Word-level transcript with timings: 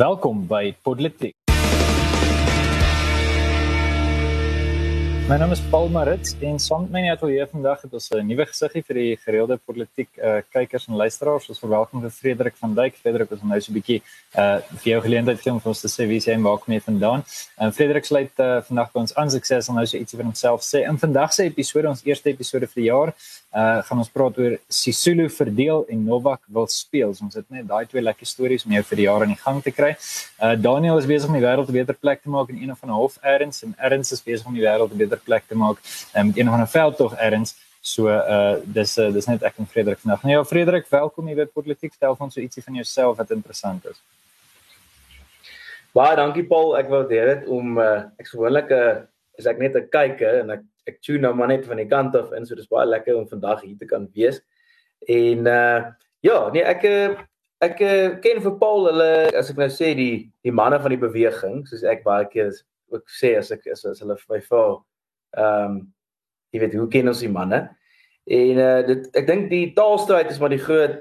Welkom 0.00 0.46
by 0.48 0.72
Politiek. 0.80 1.39
My 5.30 5.36
naam 5.38 5.52
is 5.54 5.60
Paul 5.70 5.88
Marits 5.94 6.32
en 6.42 6.56
saam 6.58 6.88
met 6.88 6.90
my 6.90 7.00
net 7.04 7.20
hier 7.22 7.46
vandag 7.46 7.84
het 7.84 7.92
ons 7.94 8.08
'n 8.10 8.26
nuwe 8.26 8.46
gesiggie 8.50 8.82
vir 8.82 8.96
die 8.98 9.16
gereelde 9.16 9.56
politiek 9.62 10.08
uh, 10.18 10.40
kykers 10.50 10.88
en 10.88 10.96
luisteraars. 10.96 11.48
Ons 11.48 11.60
verwelkom 11.62 12.00
vir 12.02 12.10
Frederik 12.10 12.56
van 12.58 12.74
Dijk. 12.74 12.96
Frederik 12.96 13.30
is 13.30 13.42
nou 13.42 13.60
so 13.60 13.70
'n 13.70 13.74
bietjie 13.74 14.02
uh 14.34 14.58
vir 14.82 14.90
jou 14.92 15.00
geleentheid 15.00 15.40
gee 15.40 15.52
om 15.52 15.60
ons 15.64 15.80
te 15.80 15.86
sê 15.88 16.08
wie 16.08 16.18
jy 16.18 16.32
en 16.32 16.42
waar 16.42 16.58
kom 16.58 16.74
jy 16.74 16.80
vandaan. 16.80 17.22
En 17.58 17.68
uh, 17.68 17.72
Frederik 17.72 18.04
sluit 18.04 18.32
uh, 18.40 18.60
vandag 18.60 18.90
by 18.92 19.00
ons 19.00 19.14
aan 19.14 19.30
sukses 19.30 19.68
om 19.68 19.74
nou 19.76 19.86
so 19.86 19.96
ietsie 19.98 20.18
van 20.18 20.26
homself 20.26 20.62
sê. 20.62 20.82
In 20.88 20.98
vandag 20.98 21.32
se 21.32 21.44
episode, 21.44 21.88
ons 21.88 22.02
eerste 22.04 22.28
episode 22.30 22.66
vir 22.66 22.82
die 22.82 22.90
jaar, 22.90 23.14
uh 23.54 23.82
gaan 23.86 23.98
ons 23.98 24.10
praat 24.10 24.38
oor 24.38 24.58
Sisulu 24.68 25.28
verdeel 25.28 25.86
en 25.88 26.04
Novak 26.04 26.40
wil 26.48 26.66
speel. 26.66 27.14
So 27.14 27.24
ons 27.24 27.34
het 27.34 27.46
net 27.50 27.68
daai 27.68 27.86
twee 27.86 28.02
lekker 28.02 28.26
stories 28.26 28.64
om 28.66 28.72
jou 28.72 28.82
vir 28.82 28.96
die 28.96 29.06
jaar 29.06 29.22
aan 29.22 29.34
die 29.34 29.42
gang 29.46 29.62
te 29.62 29.70
kry. 29.70 29.94
Uh 30.42 30.56
Daniel 30.56 30.98
is 30.98 31.06
besig 31.06 31.28
om 31.28 31.38
die 31.38 31.46
wêreld 31.46 31.68
'n 31.68 31.72
beter 31.72 31.94
plek 31.94 32.22
te 32.22 32.28
maak 32.28 32.48
in 32.50 32.62
een 32.62 32.72
of 32.72 32.82
ander 32.82 32.96
hof 32.96 33.18
erns 33.22 33.62
en 33.62 33.74
erns 33.78 34.12
is 34.12 34.22
besig 34.22 34.46
om 34.46 34.54
die 34.54 34.66
wêreld 34.66 34.90
'n 34.90 34.98
beter 34.98 35.19
plek 35.24 35.46
te 35.48 35.58
maak 35.58 35.78
um, 36.14 36.26
met 36.26 36.38
een 36.38 36.48
of 36.48 36.54
ander 36.56 36.68
veldtog 36.68 37.16
erns. 37.16 37.56
So 37.80 38.08
uh 38.12 38.60
dis 38.64 38.98
uh, 38.98 39.08
dis 39.12 39.26
net 39.26 39.42
ek 39.42 39.56
en 39.56 39.66
Frederik 39.66 40.02
vandag. 40.02 40.22
Nou 40.22 40.34
ja, 40.34 40.44
Frederik, 40.44 40.88
welkom 40.92 41.30
hier 41.30 41.38
by 41.38 41.46
Politiek. 41.48 41.94
Stel 41.96 42.16
ons 42.18 42.34
so 42.34 42.40
ietsie 42.40 42.62
van 42.62 42.76
jouself 42.76 43.16
wat 43.16 43.30
interessant 43.32 43.86
is. 43.88 44.02
Baie 45.96 46.18
dankie 46.18 46.44
Paul. 46.44 46.74
Ek 46.76 46.92
waardeer 46.92 47.32
dit 47.34 47.48
om 47.48 47.78
uh 47.80 48.04
ek 48.20 48.28
gewoonlik 48.34 48.68
'n 48.68 48.76
uh, 48.76 49.00
is 49.40 49.48
ek 49.48 49.58
net 49.58 49.76
'n 49.76 49.88
kyker 49.88 50.42
en 50.42 50.50
ek 50.58 50.62
ek 50.86 51.00
tune 51.00 51.24
nou 51.24 51.32
maar 51.34 51.48
net 51.48 51.64
van 51.64 51.80
die 51.80 51.88
kant 51.88 52.14
af 52.16 52.32
in 52.36 52.46
so 52.46 52.54
dis 52.54 52.68
baie 52.68 52.86
lekker 52.86 53.16
om 53.16 53.28
vandag 53.28 53.64
hier 53.64 53.78
te 53.78 53.88
kan 53.88 54.08
wees. 54.14 54.40
En 55.08 55.46
uh 55.46 55.80
ja, 56.20 56.38
nee 56.52 56.62
ek 56.62 56.84
ek 57.60 57.76
ken 58.20 58.40
vir 58.44 58.58
Paul 58.60 58.86
hulle 58.88 59.32
as 59.36 59.50
ek 59.50 59.56
nou 59.56 59.68
sê 59.72 59.94
die 59.96 60.28
die 60.44 60.52
manne 60.52 60.78
van 60.80 60.92
die 60.92 61.00
beweging 61.00 61.64
soos 61.68 61.82
ek 61.84 62.04
baie 62.04 62.28
keer 62.28 62.52
ook 62.92 63.08
sê 63.08 63.36
as 63.38 63.50
ek 63.50 63.66
as, 63.72 63.84
as 63.84 64.00
hulle 64.00 64.16
my 64.28 64.40
vra 64.40 64.80
ehm 65.36 65.64
um, 65.64 65.80
jy 66.50 66.60
weet 66.64 66.74
hoe 66.74 66.88
ken 66.90 67.08
ons 67.08 67.22
die 67.22 67.30
manne? 67.30 67.60
En 68.30 68.58
uh 68.58 68.80
dit 68.86 69.06
ek 69.16 69.26
dink 69.26 69.48
die 69.50 69.70
taalstryd 69.76 70.30
is 70.30 70.40
maar 70.42 70.52
die 70.52 70.62
groot 70.62 70.98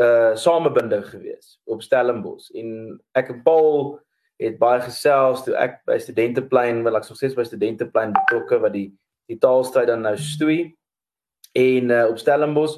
uh 0.00 0.34
samebinding 0.36 1.04
gewees 1.08 1.58
op 1.64 1.84
Stellenbosch. 1.84 2.50
En 2.56 2.98
ek 3.16 3.32
en 3.34 3.42
Paul 3.44 3.98
het 4.40 4.58
baie 4.60 4.80
gesels 4.84 5.44
toe 5.44 5.54
ek 5.56 5.80
by 5.88 5.96
studenteplein, 6.00 6.82
wel 6.84 6.98
ek 6.98 7.06
sou 7.08 7.16
sê 7.16 7.30
by 7.32 7.46
studenteplein 7.46 8.12
betrokke 8.16 8.60
wat 8.64 8.74
die 8.76 8.90
die 9.26 9.38
taalstryd 9.42 9.88
dan 9.90 10.04
nou 10.06 10.14
stoei 10.20 10.76
en 11.56 11.90
uh, 11.90 12.04
op 12.12 12.20
Stellenbosch. 12.20 12.76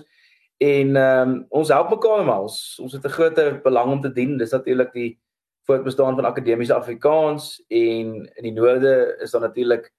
En 0.64 0.97
um, 0.97 1.34
ons 1.55 1.70
help 1.70 1.91
mekaar 1.92 2.25
maar. 2.27 2.47
Ons 2.47 2.79
ons 2.83 2.95
het 2.95 3.05
'n 3.05 3.17
groot 3.17 3.62
belang 3.62 3.92
om 3.92 4.01
te 4.01 4.12
dien. 4.12 4.39
Dis 4.39 4.55
natuurlik 4.55 4.92
die 4.92 5.19
voortbestaan 5.67 6.14
van 6.14 6.25
akademiese 6.25 6.75
Afrikaans 6.75 7.59
en 7.69 8.06
in 8.25 8.42
die 8.42 8.53
noorde 8.53 9.17
is 9.20 9.31
daar 9.31 9.41
natuurlik 9.41 9.92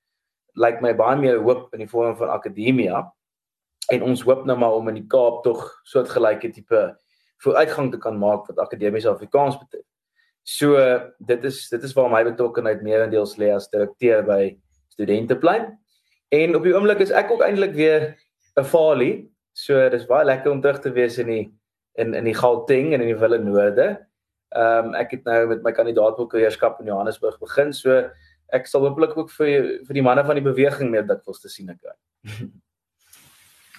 lyk 0.60 0.80
like 0.80 0.82
my 0.84 0.94
baie 0.94 1.18
meer 1.20 1.40
hoop 1.40 1.74
in 1.74 1.86
die 1.86 1.90
vorm 1.90 2.16
van 2.20 2.32
akademia 2.34 3.06
en 3.94 4.04
ons 4.06 4.22
hoop 4.28 4.46
nou 4.46 4.58
maar 4.60 4.76
om 4.78 4.90
in 4.92 5.00
die 5.00 5.08
Kaap 5.10 5.44
tog 5.46 5.64
soortgelyke 5.88 6.52
tipe 6.54 6.82
vooruitgang 7.44 7.92
te 7.92 8.00
kan 8.02 8.18
maak 8.20 8.48
wat 8.50 8.60
akademiese 8.60 9.10
Afrikaans 9.10 9.58
betref. 9.58 9.86
So 10.44 10.76
dit 11.20 11.46
is 11.46 11.62
dit 11.72 11.84
is 11.84 11.94
waar 11.96 12.10
my 12.12 12.24
betrokkeheid 12.28 12.84
meerendeels 12.84 13.38
lê 13.40 13.52
as 13.56 13.70
direkteur 13.72 14.24
by 14.28 14.58
Studenteplein. 14.94 15.72
En 16.36 16.56
op 16.58 16.66
die 16.66 16.76
oomblik 16.76 17.02
is 17.06 17.14
ek 17.16 17.32
ook 17.32 17.44
eintlik 17.46 17.76
weer 17.78 18.16
'n 18.58 18.64
falie. 18.64 19.30
So 19.54 19.90
dis 19.90 20.06
baie 20.06 20.26
lekker 20.26 20.52
om 20.52 20.62
terug 20.62 20.82
te 20.82 20.92
wees 20.92 21.18
in 21.18 21.28
die 21.28 21.46
in 21.96 22.14
in 22.14 22.26
die 22.26 22.36
Gauteng 22.36 22.94
en 22.94 23.02
in 23.02 23.12
die 23.14 23.20
Wille 23.20 23.40
Noorde. 23.40 24.06
Ehm 24.56 24.88
um, 24.88 24.94
ek 24.96 25.12
het 25.12 25.24
nou 25.24 25.48
met 25.48 25.64
my 25.64 25.72
kandidaatprokureursskap 25.72 26.80
in 26.80 26.86
Johannesburg 26.86 27.40
begin. 27.40 27.74
So 27.74 28.10
ek 28.56 28.68
sal 28.68 28.86
hopelik 28.88 29.18
ook 29.18 29.30
vir 29.38 29.52
vir 29.88 30.00
die 30.00 30.06
manne 30.06 30.24
van 30.26 30.40
die 30.40 30.46
beweging 30.46 30.92
meer 30.92 31.06
dit 31.08 31.22
wils 31.28 31.42
te 31.42 31.52
sien 31.52 31.70
kry. 31.76 31.96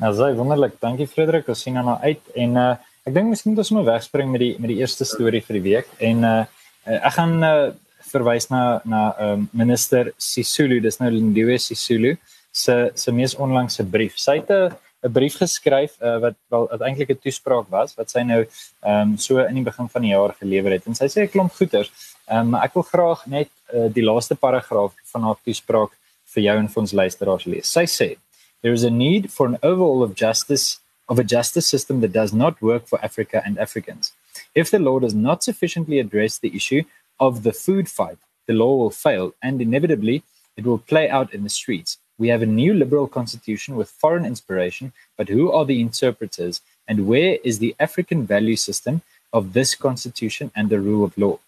Also 0.00 0.24
wonderlik. 0.32 0.78
Dankie 0.80 1.04
Frederik. 1.04 1.48
Ons 1.52 1.60
sien 1.60 1.74
nou 1.76 1.98
uit 2.00 2.32
en 2.34 2.56
uh 2.56 2.70
ek 3.08 3.14
dink 3.16 3.30
miskien 3.32 3.52
moet 3.52 3.62
ons 3.62 3.70
maar 3.74 3.86
wegspring 3.94 4.28
met 4.32 4.40
die 4.40 4.54
met 4.60 4.70
die 4.72 4.78
eerste 4.80 5.04
storie 5.08 5.40
vir 5.44 5.56
die 5.58 5.62
week 5.64 5.88
en 6.08 6.24
uh 6.24 6.44
ek 6.86 7.14
gaan 7.16 7.44
uh, 7.44 7.70
verwys 8.10 8.48
na 8.52 8.80
na 8.84 9.00
um, 9.20 9.46
minister 9.52 10.12
Sisulu. 10.16 10.80
Dis 10.80 11.00
nou 11.00 11.10
Lindiwe 11.12 11.58
Sisulu 11.60 12.14
se 12.52 12.76
se 12.94 13.12
mees 13.12 13.36
onlangse 13.36 13.84
brief. 13.84 14.16
Sy 14.18 14.40
het 14.40 14.50
'n 14.50 14.72
'n 15.02 15.12
brief 15.12 15.36
geskryf 15.40 15.96
uh, 16.00 16.18
wat 16.24 16.36
wel 16.48 16.68
eintlik 16.80 17.10
'n 17.10 17.22
toespraak 17.24 17.68
was 17.68 17.94
wat 17.94 18.10
sy 18.10 18.22
nou 18.22 18.42
ehm 18.44 19.12
um, 19.12 19.16
so 19.18 19.38
in 19.38 19.54
die 19.54 19.68
begin 19.70 19.88
van 19.88 20.02
die 20.02 20.12
jaar 20.12 20.34
gelewer 20.40 20.72
het. 20.72 20.86
En 20.86 20.94
sy 20.94 21.08
sê 21.08 21.22
'n 21.22 21.32
klomp 21.34 21.52
goeters. 21.52 21.90
Ehm 22.28 22.54
um, 22.54 22.60
ek 22.60 22.74
wil 22.74 22.82
graag 22.82 23.26
net 23.26 23.50
uh, 23.74 23.88
die 23.92 24.04
laaste 24.04 24.34
paragraaf 24.34 24.92
van 25.12 25.22
haar 25.22 25.38
toespraak 25.44 25.92
vir 26.34 26.42
jou 26.42 26.56
en 26.58 26.68
vir 26.68 26.80
ons 26.80 26.92
luisteraars 26.92 27.44
lees. 27.44 27.66
Sy 27.66 27.86
sê 27.86 28.16
there 28.62 28.74
is 28.74 28.84
a 28.84 28.90
need 28.90 29.32
for 29.32 29.46
an 29.46 29.58
overhaul 29.62 30.02
of 30.02 30.14
justice 30.14 30.78
of 31.10 31.18
a 31.18 31.24
justice 31.24 31.66
system 31.66 32.00
that 32.00 32.12
does 32.12 32.32
not 32.32 32.60
work 32.60 32.86
for 32.86 32.98
Africa 33.02 33.42
and 33.44 33.58
Africans. 33.58 34.12
If 34.54 34.70
the 34.70 34.78
law 34.78 34.98
does 35.00 35.14
not 35.14 35.42
sufficiently 35.42 35.98
address 35.98 36.38
the 36.38 36.54
issue 36.54 36.82
of 37.18 37.42
the 37.42 37.52
food 37.52 37.88
fight, 37.88 38.18
the 38.46 38.54
law 38.54 38.76
will 38.76 38.90
fail 38.90 39.34
and 39.42 39.60
inevitably 39.60 40.22
it 40.56 40.64
will 40.64 40.78
play 40.78 41.08
out 41.08 41.34
in 41.34 41.42
the 41.42 41.48
streets. 41.48 41.98
We 42.20 42.28
have 42.28 42.42
a 42.42 42.56
new 42.60 42.74
liberal 42.74 43.08
constitution 43.08 43.76
with 43.76 43.88
foreign 43.88 44.26
inspiration, 44.26 44.92
but 45.16 45.30
who 45.30 45.50
are 45.50 45.64
the 45.64 45.80
interpreters 45.80 46.60
and 46.86 47.06
where 47.06 47.38
is 47.42 47.58
the 47.58 47.74
African 47.80 48.26
value 48.26 48.56
system 48.56 49.00
of 49.32 49.54
this 49.54 49.74
constitution 49.74 50.50
and 50.54 50.68
the 50.68 50.80
rule 50.80 51.02
of 51.02 51.16
law? 51.16 51.38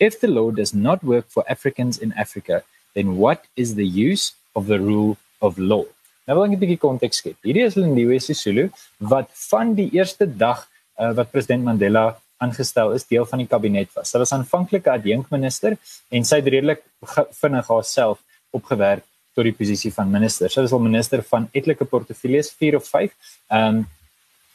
If 0.00 0.18
the 0.22 0.28
law 0.28 0.50
does 0.50 0.72
not 0.72 1.04
work 1.04 1.26
for 1.28 1.44
Africans 1.46 1.98
in 1.98 2.14
Africa, 2.14 2.62
then 2.94 3.18
what 3.18 3.44
is 3.54 3.74
the 3.74 3.86
use 3.86 4.32
of 4.56 4.66
the 4.66 4.80
rule 4.80 5.18
of 5.42 5.58
law? 5.58 5.84
Nou 6.26 6.40
wil 6.40 6.48
ek 6.48 6.56
'n 6.56 6.60
bietjie 6.64 6.80
konteks 6.80 7.20
skep. 7.20 7.36
Hierdie 7.44 7.68
is 7.68 7.76
Lindiwe 7.76 8.16
Sisulu 8.16 8.70
wat 9.12 9.28
van 9.50 9.74
die 9.76 9.90
eerste 9.92 10.24
dag 10.24 10.64
uh, 10.96 11.12
wat 11.12 11.32
president 11.32 11.68
Mandela 11.68 12.16
aangestel 12.40 12.96
is, 12.96 13.04
deel 13.04 13.28
van 13.28 13.44
die 13.44 13.50
kabinet 13.54 13.92
was. 13.92 14.08
Sy 14.08 14.18
was 14.22 14.32
aanvanklik 14.32 14.88
'n 14.88 14.96
adjunkminister 14.96 15.76
en 16.08 16.24
sy 16.24 16.40
het 16.40 16.48
redelik 16.48 16.80
vinnig 17.42 17.68
haarself 17.68 18.24
opgewerk 18.56 19.04
tot 19.34 19.44
die 19.44 19.56
posisie 19.56 19.92
van 19.92 20.10
minister. 20.10 20.50
Sy 20.50 20.60
was 20.60 20.72
al 20.72 20.82
minister 20.84 21.22
van 21.22 21.48
etlike 21.52 21.84
portefeuilles 21.84 22.52
4 22.58 22.76
of 22.76 22.88
5. 22.88 23.12
Ehm 23.50 23.76
um, 23.76 23.84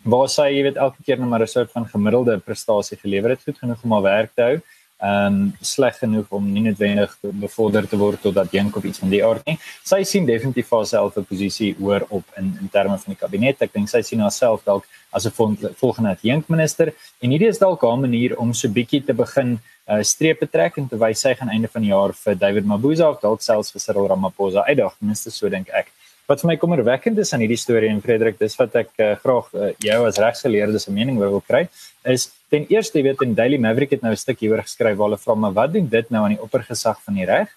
waar 0.04 0.30
sy, 0.32 0.46
jy 0.56 0.62
weet, 0.64 0.78
elke 0.80 1.04
keer 1.04 1.18
net 1.20 1.28
maar 1.28 1.42
'n 1.44 1.48
soort 1.48 1.72
van 1.72 1.86
gemiddelde 1.86 2.38
prestasie 2.40 2.98
gelewer 2.98 3.30
het, 3.30 3.42
goed 3.44 3.58
genoeg 3.60 3.84
om 3.84 3.92
haar 3.92 4.02
werk 4.02 4.32
te 4.36 4.42
hou 4.42 4.62
ehm 5.00 5.26
um, 5.26 5.54
sleg 5.62 5.96
genoeg 5.96 6.28
om 6.36 6.48
nie 6.52 6.62
noodwendig 6.66 7.14
bevorder 7.22 7.86
te 7.88 7.98
word 7.98 8.20
tot 8.22 8.34
dat 8.36 8.52
dink 8.52 8.76
of 8.76 8.84
iets 8.84 9.00
van 9.00 9.10
die 9.14 9.22
aard 9.24 9.46
nie. 9.48 9.56
Sy 9.88 10.02
sien 10.04 10.26
definitief 10.28 10.70
haarself 10.76 11.18
'n 11.18 11.24
posisie 11.24 11.76
hoër 11.80 12.04
op 12.10 12.26
in 12.38 12.58
in 12.62 12.70
terme 12.70 12.98
van 12.98 13.14
die 13.14 13.22
kabinet. 13.22 13.62
Ek 13.62 13.74
dink 13.74 13.88
sy 13.90 14.02
sien 14.02 14.20
haarself 14.20 14.66
dalk 14.66 14.84
as 15.12 15.26
'n 15.26 15.32
volgende 15.32 16.10
adjunkminister 16.12 16.94
en 17.22 17.30
hierdie 17.30 17.48
is 17.48 17.60
dalk 17.60 17.84
'n 17.84 18.02
manier 18.02 18.38
om 18.38 18.54
so 18.54 18.68
bietjie 18.68 19.06
te 19.06 19.14
begin 19.14 19.60
uh, 19.88 20.04
strepe 20.04 20.48
trek 20.48 20.78
en 20.78 20.88
te 20.88 20.98
wys 20.98 21.22
sy 21.22 21.34
gaan 21.34 21.50
einde 21.50 21.68
van 21.68 21.82
die 21.82 21.92
jaar 21.92 22.14
vir 22.14 22.36
David 22.36 22.66
Mabuza 22.66 23.10
of 23.10 23.22
dalk 23.22 23.42
selfs 23.42 23.72
vir 23.72 23.82
Cyril 23.82 24.08
Ramaphosa 24.08 24.66
uitdag. 24.68 24.96
Minstens 25.00 25.36
so 25.36 25.50
dink 25.50 25.70
ek. 25.70 25.92
Wat 26.30 26.44
vir 26.44 26.52
my 26.52 26.56
kommerwekkend 26.62 27.18
is 27.24 27.32
aan 27.34 27.42
hierdie 27.42 27.58
storie 27.58 27.88
en 27.90 28.04
Frederik, 28.04 28.36
dis 28.38 28.54
wat 28.60 28.76
ek 28.78 28.92
uh, 29.02 29.14
graag 29.18 29.48
uh, 29.58 29.70
jou 29.82 29.96
as 30.06 30.20
regsgeleerde 30.22 30.78
se 30.78 30.92
mening 30.94 31.18
wil 31.18 31.40
kry, 31.42 31.64
is 32.06 32.28
ten 32.54 32.68
eerste 32.70 33.00
jy 33.00 33.08
weet 33.08 33.24
in 33.26 33.34
Daily 33.38 33.58
Maverick 33.58 33.96
het 33.96 34.06
nou 34.06 34.12
'n 34.14 34.22
stuk 34.22 34.44
hieroor 34.46 34.62
geskryf 34.62 34.98
waar 34.98 35.10
hulle 35.10 35.18
vra 35.18 35.36
maar 35.36 35.56
wat 35.58 35.74
doen 35.74 35.88
dit 35.90 36.10
nou 36.14 36.22
aan 36.24 36.36
die 36.36 36.44
oppergesag 36.46 37.02
van 37.02 37.18
die 37.18 37.26
reg? 37.26 37.50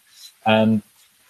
Ehm 0.46 0.72
um, 0.72 0.80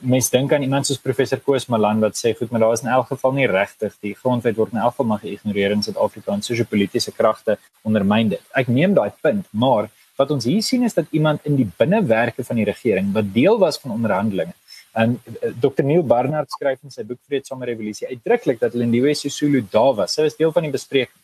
mens 0.03 0.31
dink 0.31 0.53
aan 0.53 0.63
iemand 0.63 0.87
soos 0.87 0.99
professor 0.99 1.39
Koos 1.39 1.67
Malan 1.67 2.01
wat 2.01 2.15
sê 2.19 2.35
goed 2.35 2.51
maar 2.51 2.61
daar 2.61 2.73
is 2.73 2.83
in 2.83 2.89
elk 2.91 3.07
geval 3.07 3.33
nie 3.33 3.47
regtig 3.47 3.93
die 4.03 4.15
grondwet 4.15 4.57
word 4.57 4.73
in 4.73 4.79
elk 4.79 4.95
geval 4.95 5.07
maar 5.07 5.23
geïgnoreer 5.23 5.71
in 5.71 5.83
Suid-Afrika 5.83 6.33
en 6.33 6.43
sosio-politiese 6.43 7.13
kragte 7.13 7.59
ondermyn 7.83 8.29
dit. 8.29 8.43
Ek 8.55 8.67
neem 8.67 8.95
daai 8.95 9.13
punt, 9.21 9.47
maar 9.51 9.91
wat 10.17 10.31
ons 10.31 10.45
hier 10.45 10.63
sien 10.63 10.83
is 10.83 10.95
dat 10.95 11.07
iemand 11.11 11.47
in 11.47 11.57
die 11.57 11.69
binnewerke 11.79 12.45
van 12.45 12.57
die 12.57 12.65
regering 12.65 13.13
wat 13.13 13.35
deel 13.35 13.59
was 13.59 13.79
van 13.79 13.95
onderhandelinge 13.99 14.55
En 14.93 15.17
eh, 15.41 15.51
Dr 15.61 15.85
Neil 15.85 16.05
Barnard 16.05 16.51
skryf 16.53 16.83
in 16.85 16.93
sy 16.93 17.05
boek 17.09 17.21
Vreedsame 17.29 17.69
Revolusie 17.69 18.09
uitdruklik 18.11 18.61
dat 18.61 18.75
Lindiwe 18.77 19.15
Sisulu 19.17 19.65
daar 19.73 19.95
was. 20.03 20.17
Sy 20.17 20.27
was 20.27 20.37
deel 20.37 20.53
van 20.53 20.69
die 20.69 20.73
besprekings. 20.75 21.19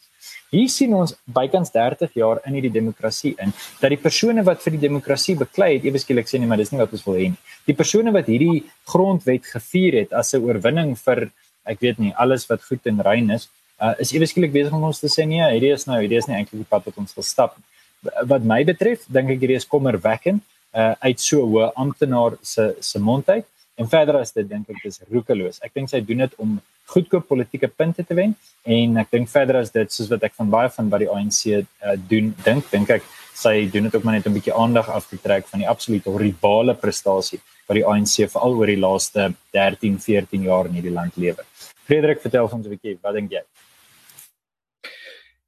Hier 0.48 0.70
sien 0.72 0.94
ons 0.96 1.12
bykans 1.28 1.70
30 1.74 2.14
jaar 2.16 2.40
in 2.48 2.56
hierdie 2.56 2.72
demokrasie 2.72 3.34
in 3.44 3.52
dat 3.82 3.92
die 3.92 4.00
persone 4.00 4.42
wat 4.46 4.62
vir 4.64 4.74
die 4.78 4.86
demokrasie 4.86 5.36
beklei 5.36 5.74
het, 5.74 5.84
ewe 5.84 6.00
skielik 6.00 6.30
sê 6.30 6.40
nee, 6.40 6.48
maar 6.48 6.60
dis 6.60 6.72
nie 6.72 6.80
wat 6.80 6.94
ons 6.96 7.04
wil 7.04 7.18
hê 7.20 7.28
nie. 7.34 7.40
Die 7.68 7.76
persone 7.76 8.14
wat 8.16 8.30
hierdie 8.32 8.64
grondwet 8.88 9.44
gevier 9.52 10.00
het 10.00 10.16
as 10.16 10.32
'n 10.34 10.42
oorwinning 10.48 10.96
vir 10.96 11.28
ek 11.66 11.80
weet 11.84 11.98
nie 12.00 12.14
alles 12.16 12.48
wat 12.48 12.64
goed 12.64 12.86
en 12.86 13.04
rein 13.04 13.30
is, 13.30 13.48
uh, 13.80 13.94
is 14.00 14.12
ewe 14.12 14.26
skielik 14.26 14.52
besig 14.52 14.72
om 14.72 14.88
ons 14.88 15.00
te 15.00 15.10
sê 15.12 15.26
nee, 15.28 15.44
hierdie 15.52 15.74
is 15.74 15.86
nou, 15.86 16.00
hierdie 16.00 16.18
is 16.18 16.26
nie 16.26 16.36
eintlik 16.36 16.64
die 16.64 16.70
pad 16.70 16.86
wat 16.86 16.96
ons 16.96 17.14
wil 17.14 17.24
stap. 17.24 17.58
Wat 18.02 18.42
my 18.42 18.64
betref, 18.64 19.04
dink 19.06 19.30
ek 19.30 19.40
hierdie 19.42 19.60
is 19.60 19.68
kommerwekkend 19.68 20.40
uh, 20.72 20.94
uit 21.04 21.20
so 21.20 21.44
'n 21.44 21.50
hoë 21.52 21.72
amptenaar 21.76 22.38
se 22.42 22.74
se 22.80 22.98
mond 22.98 23.28
uit. 23.28 23.46
En 23.78 23.86
verder 23.86 24.16
as 24.18 24.32
dit 24.34 24.46
dink 24.48 24.66
ek 24.72 24.80
dis 24.82 25.00
roekeloos. 25.06 25.60
Ek 25.62 25.70
dink 25.76 25.90
sy 25.90 26.00
doen 26.02 26.24
dit 26.24 26.32
om 26.42 26.56
goedkoop 26.90 27.28
politieke 27.28 27.68
punte 27.70 28.02
te 28.02 28.16
wen 28.18 28.34
en 28.66 28.96
ek 28.98 29.12
dink 29.14 29.30
verder 29.30 29.60
as 29.60 29.70
dit 29.70 29.92
soos 29.94 30.08
wat 30.10 30.24
ek 30.26 30.34
van 30.40 30.50
baie 30.50 30.72
van 30.74 30.88
wat 30.90 31.04
die 31.04 31.10
ANC 31.12 31.42
uh, 31.52 31.94
doen 32.10 32.32
dink 32.46 32.66
dink 32.72 32.90
ek 32.96 33.06
sy 33.38 33.68
doen 33.70 33.86
dit 33.86 33.94
ook 33.94 34.04
maar 34.08 34.18
net 34.18 34.26
'n 34.26 34.34
bietjie 34.34 34.56
aandag 34.56 34.88
af 34.90 35.06
te 35.06 35.20
trek 35.22 35.46
van 35.46 35.62
die 35.62 35.68
absolute 35.68 36.10
horribale 36.10 36.74
prestasie 36.74 37.38
wat 37.68 37.76
die 37.78 37.86
ANC 37.86 38.26
veral 38.32 38.58
oor 38.58 38.66
die 38.66 38.80
laaste 38.80 39.30
13, 39.52 39.98
14 40.00 40.42
jaar 40.42 40.66
in 40.66 40.74
hierdie 40.80 40.94
land 40.94 41.16
lewer. 41.16 41.44
Frederik, 41.86 42.20
vertel 42.20 42.48
ons 42.50 42.66
'n 42.66 42.70
bietjie, 42.70 42.98
wat 43.02 43.14
dink 43.14 43.30
jy? 43.30 43.42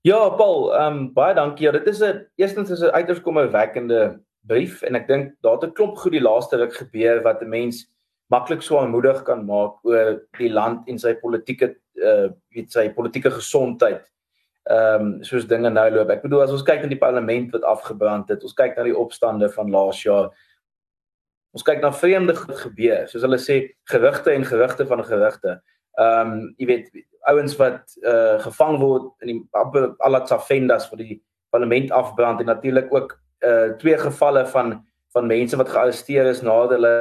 Ja, 0.02 0.30
Paul, 0.30 0.72
ehm 0.72 0.86
um, 0.86 1.12
baie 1.12 1.34
dankie. 1.34 1.66
Ja, 1.66 1.72
dit 1.72 1.86
is 1.86 2.00
'n 2.00 2.26
eerstens 2.36 2.70
is 2.70 2.80
'n 2.80 2.94
uiters 2.94 3.20
kommerwekkende 3.20 4.20
brief 4.46 4.82
en 4.82 4.94
ek 4.94 5.08
dink 5.08 5.34
daar 5.42 5.58
het 5.58 5.64
'n 5.64 5.72
klomp 5.72 5.96
goed 5.96 6.12
die 6.12 6.22
laaste 6.22 6.56
ruk 6.56 6.74
gebeur 6.74 7.22
wat 7.22 7.42
'n 7.42 7.48
mens 7.48 7.88
maklik 8.30 8.62
so 8.62 8.78
aanmoedig 8.78 9.22
kan 9.26 9.42
maak 9.46 9.80
oor 9.86 10.20
die 10.38 10.50
land 10.52 10.88
en 10.88 10.98
sy 11.02 11.16
politieke 11.18 11.74
uh 12.00 12.30
weet 12.54 12.72
sy 12.72 12.88
politieke 12.96 13.32
gesondheid. 13.34 14.06
Ehm 14.70 15.02
um, 15.02 15.24
soos 15.24 15.48
dinge 15.50 15.70
nou 15.70 15.86
loop. 15.90 16.12
Ek 16.14 16.22
bedoel 16.22 16.44
as 16.44 16.54
ons 16.54 16.64
kyk 16.66 16.84
na 16.84 16.92
die 16.92 17.00
parlement 17.00 17.50
wat 17.56 17.66
afgebrand 17.66 18.30
het, 18.30 18.44
ons 18.46 18.56
kyk 18.56 18.76
na 18.76 18.86
die 18.86 18.96
opstande 18.96 19.50
van 19.52 19.72
laas 19.72 20.02
jaar. 20.04 20.30
Ons 21.56 21.66
kyk 21.66 21.82
na 21.82 21.90
vreemde 21.92 22.36
goed 22.38 22.58
gebeur, 22.60 23.08
soos 23.10 23.24
hulle 23.26 23.38
sê 23.42 23.56
gewigte 23.90 24.30
en 24.32 24.46
gewigte 24.46 24.86
van 24.86 25.04
gewigte. 25.04 25.58
Ehm 25.98 26.34
um, 26.34 26.44
jy 26.58 26.70
weet 26.70 26.92
ouens 27.32 27.56
wat 27.60 27.96
uh 28.06 28.38
gevang 28.46 28.78
word 28.80 29.10
in 29.26 29.32
die 29.32 29.40
Alatsafendas 30.06 30.88
vir 30.92 31.02
die 31.02 31.18
parlement 31.50 31.90
afbrand 31.90 32.40
en 32.40 32.48
natuurlik 32.52 32.94
ook 32.94 33.18
uh 33.44 33.72
twee 33.82 33.98
gevalle 33.98 34.46
van 34.54 34.78
van 35.12 35.26
mense 35.26 35.56
wat 35.58 35.68
gearresteer 35.68 36.28
is 36.30 36.44
nadat 36.46 36.78
hulle 36.78 36.94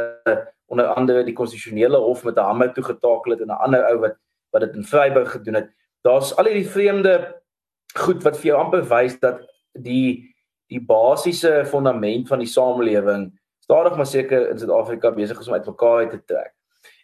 onder 0.69 0.85
andere 0.93 1.23
die 1.25 1.35
konstitusionele 1.37 1.97
hof 1.97 2.23
met 2.23 2.37
'n 2.37 2.47
hamer 2.49 2.73
toegetakel 2.73 3.31
het 3.31 3.41
en 3.41 3.51
'n 3.53 3.63
ander 3.65 3.85
ou 3.91 3.99
wat 3.99 4.15
wat 4.51 4.61
dit 4.61 4.75
in 4.75 4.83
Vryburg 4.83 5.31
gedoen 5.31 5.53
het. 5.53 5.69
Daar's 6.01 6.35
al 6.35 6.45
hierdie 6.45 6.69
vreemde 6.69 7.41
goed 7.93 8.23
wat 8.23 8.37
vir 8.37 8.45
jou 8.51 8.57
amper 8.59 8.83
wys 8.89 9.19
dat 9.19 9.41
die 9.73 10.35
die 10.69 10.81
basiese 10.81 11.65
fondament 11.65 12.27
van 12.27 12.39
die 12.39 12.47
samelewing 12.47 13.39
stadig 13.59 13.95
maar 13.95 14.05
seker 14.05 14.49
in 14.49 14.59
Suid-Afrika 14.59 15.11
besig 15.11 15.39
is 15.39 15.47
om 15.47 15.53
uitmekaar 15.53 15.97
uit 15.97 16.09
te 16.09 16.23
trek. 16.25 16.53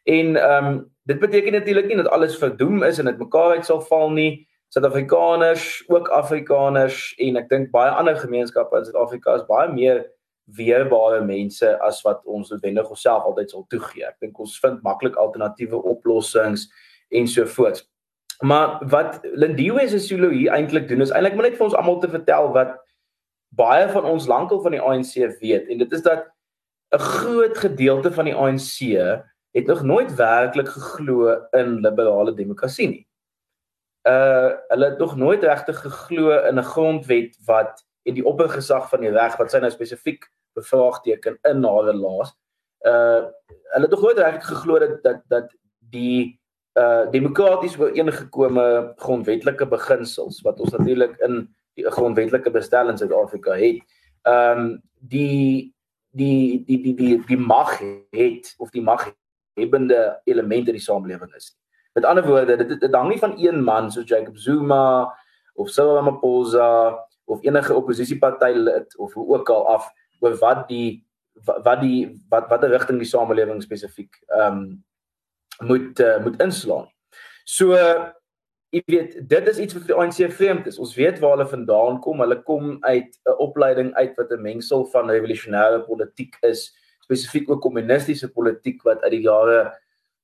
En 0.03 0.35
ehm 0.35 0.65
um, 0.65 0.94
dit 1.03 1.19
beteken 1.19 1.51
natuurlik 1.51 1.88
nie 1.88 1.95
dat 1.95 2.09
alles 2.09 2.38
verdoem 2.38 2.83
is 2.83 2.97
en 2.97 3.06
dit 3.06 3.17
mekaar 3.17 3.51
uit 3.51 3.65
sal 3.65 3.81
val 3.81 4.09
nie. 4.12 4.47
Suid-Afrikaners, 4.73 5.83
ook 5.88 6.07
Afrikaners 6.07 7.13
en 7.21 7.38
ek 7.38 7.50
dink 7.50 7.69
baie 7.71 7.91
ander 7.91 8.17
gemeenskappe 8.17 8.77
in 8.77 8.85
Suid-Afrika 8.85 9.35
is 9.35 9.45
baie 9.45 9.69
meer 9.73 10.01
weerbare 10.45 11.24
mense 11.25 11.80
as 11.81 12.01
wat 12.06 12.21
ons 12.25 12.50
noodwendig 12.50 12.89
onsself 12.89 13.24
altyd 13.24 13.50
sal 13.50 13.65
toegee. 13.69 14.06
Ek 14.06 14.19
dink 14.21 14.39
ons 14.39 14.59
vind 14.62 14.81
maklik 14.86 15.18
alternatiewe 15.18 15.81
oplossings 15.81 16.68
en 17.09 17.27
so 17.27 17.45
voort. 17.45 17.81
Maar 18.44 18.77
wat 18.92 19.19
Lindiwe 19.33 19.88
Sisulu 19.89 20.33
hier 20.33 20.51
eintlik 20.51 20.88
doen 20.88 21.01
is 21.01 21.13
eintlik 21.15 21.38
net 21.39 21.57
vir 21.57 21.69
ons 21.69 21.77
almal 21.77 22.00
te 22.03 22.12
vertel 22.12 22.51
wat 22.53 22.75
baie 23.56 23.88
van 23.89 24.06
ons 24.09 24.27
lankal 24.27 24.62
van 24.62 24.75
die 24.75 24.83
ANC 24.83 25.15
weet 25.39 25.69
en 25.71 25.80
dit 25.80 25.92
is 25.95 26.03
dat 26.03 26.27
'n 26.94 27.00
groot 27.00 27.57
gedeelte 27.57 28.12
van 28.12 28.25
die 28.25 28.36
ANC 28.36 28.91
het 29.56 29.68
nog 29.68 29.83
nooit 29.83 30.15
werklik 30.15 30.68
geglo 30.68 31.31
in 31.51 31.80
liberale 31.80 32.33
demokrasie 32.33 32.88
nie. 32.88 33.07
Uh 34.03 34.51
hulle 34.68 34.89
het 34.89 35.00
nog 35.00 35.15
nooit 35.15 35.44
regtig 35.44 35.80
geglo 35.81 36.30
in 36.50 36.59
'n 36.59 36.63
grondwet 36.63 37.38
wat 37.45 37.86
en 38.06 38.13
die 38.13 38.25
oppergesag 38.25 38.90
van 38.90 39.04
die 39.06 39.13
reg 39.13 39.38
wat 39.40 39.52
sy 39.52 39.62
nou 39.63 39.72
spesifiek 39.74 40.28
bevraagteken 40.56 41.40
in 41.50 41.66
haar 41.66 41.94
laas. 41.94 42.34
Uh 42.86 43.25
hulle 43.74 43.88
het 43.88 43.92
nog 43.92 44.02
nooit 44.02 44.19
regtig 44.22 44.48
geglo 44.48 44.80
dat 44.80 45.04
dat 45.04 45.22
dat 45.28 45.54
die 45.92 46.40
uh 46.80 47.10
demokraties 47.12 47.78
ooreengekomme 47.80 48.94
grondwetlike 48.96 49.68
beginsels 49.68 50.42
wat 50.46 50.60
ons 50.60 50.75
natuurlik 50.75 51.18
in 51.28 51.48
die 51.75 51.86
grondwetlike 51.92 52.52
bestel 52.52 52.90
in 52.90 52.98
Suid-Afrika 52.98 53.57
het. 53.60 53.81
Ehm 54.24 54.60
um, 54.60 54.81
die 55.00 55.74
die 56.16 56.63
die 56.66 56.81
die 56.81 56.96
die 56.96 57.19
die 57.28 57.38
mag 57.38 57.80
het 58.12 58.54
of 58.58 58.72
die 58.72 58.81
mag 58.81 59.10
hebbende 59.56 60.22
elemente 60.24 60.72
in 60.72 60.80
die 60.80 60.84
samelewing 60.84 61.34
is. 61.36 61.56
Met 61.94 62.06
ander 62.06 62.25
woorde, 62.28 62.58
dit 62.58 62.80
dit 62.80 62.96
hang 62.96 63.10
nie 63.10 63.19
van 63.19 63.36
een 63.40 63.63
man 63.63 63.92
soos 63.92 64.08
Jacob 64.08 64.38
Zuma 64.38 65.13
of 65.54 65.69
Cyril 65.69 65.96
Ramaphosa 65.96 67.05
of 67.25 67.44
enige 67.44 67.74
oppositieparty 67.74 68.51
lid 68.56 68.98
of 68.98 69.13
hoe 69.13 69.27
ook 69.38 69.50
al 69.50 69.68
af 69.68 69.89
oor 70.19 70.36
wat 70.42 70.68
die 70.68 71.06
wat 71.44 71.81
die 71.81 72.22
wat 72.30 72.50
watter 72.50 72.72
rigting 72.72 73.00
die 73.01 73.10
samelewing 73.10 73.63
spesifiek 73.63 74.22
ehm 74.27 74.60
um, 74.60 74.83
moet 75.63 76.00
uh, 76.00 76.18
moet 76.24 76.42
inslaan. 76.44 76.88
So 77.45 77.75
jy 78.75 78.81
weet 78.92 79.13
dit 79.30 79.48
is 79.48 79.60
iets 79.60 79.75
wat 79.75 79.86
vir 79.86 79.94
die 79.94 80.00
ANC 80.04 80.33
vreemd 80.36 80.66
is. 80.68 80.80
Ons 80.81 80.95
weet 80.98 81.22
waar 81.24 81.38
hulle 81.38 81.48
vandaan 81.48 82.01
kom. 82.04 82.19
Hulle 82.19 82.42
kom 82.44 82.77
uit 82.83 83.19
'n 83.24 83.38
opleiding 83.48 83.94
uit 83.94 84.18
wat 84.18 84.31
'n 84.31 84.42
mengsel 84.42 84.86
van 84.92 85.10
revolusionêre 85.10 85.86
politiek 85.86 86.36
is, 86.42 86.74
spesifiek 87.04 87.50
ook 87.50 87.62
kommunistiese 87.62 88.31
politiek 88.31 88.83
wat 88.83 89.01
uit 89.04 89.12
die 89.12 89.22
jare 89.22 89.74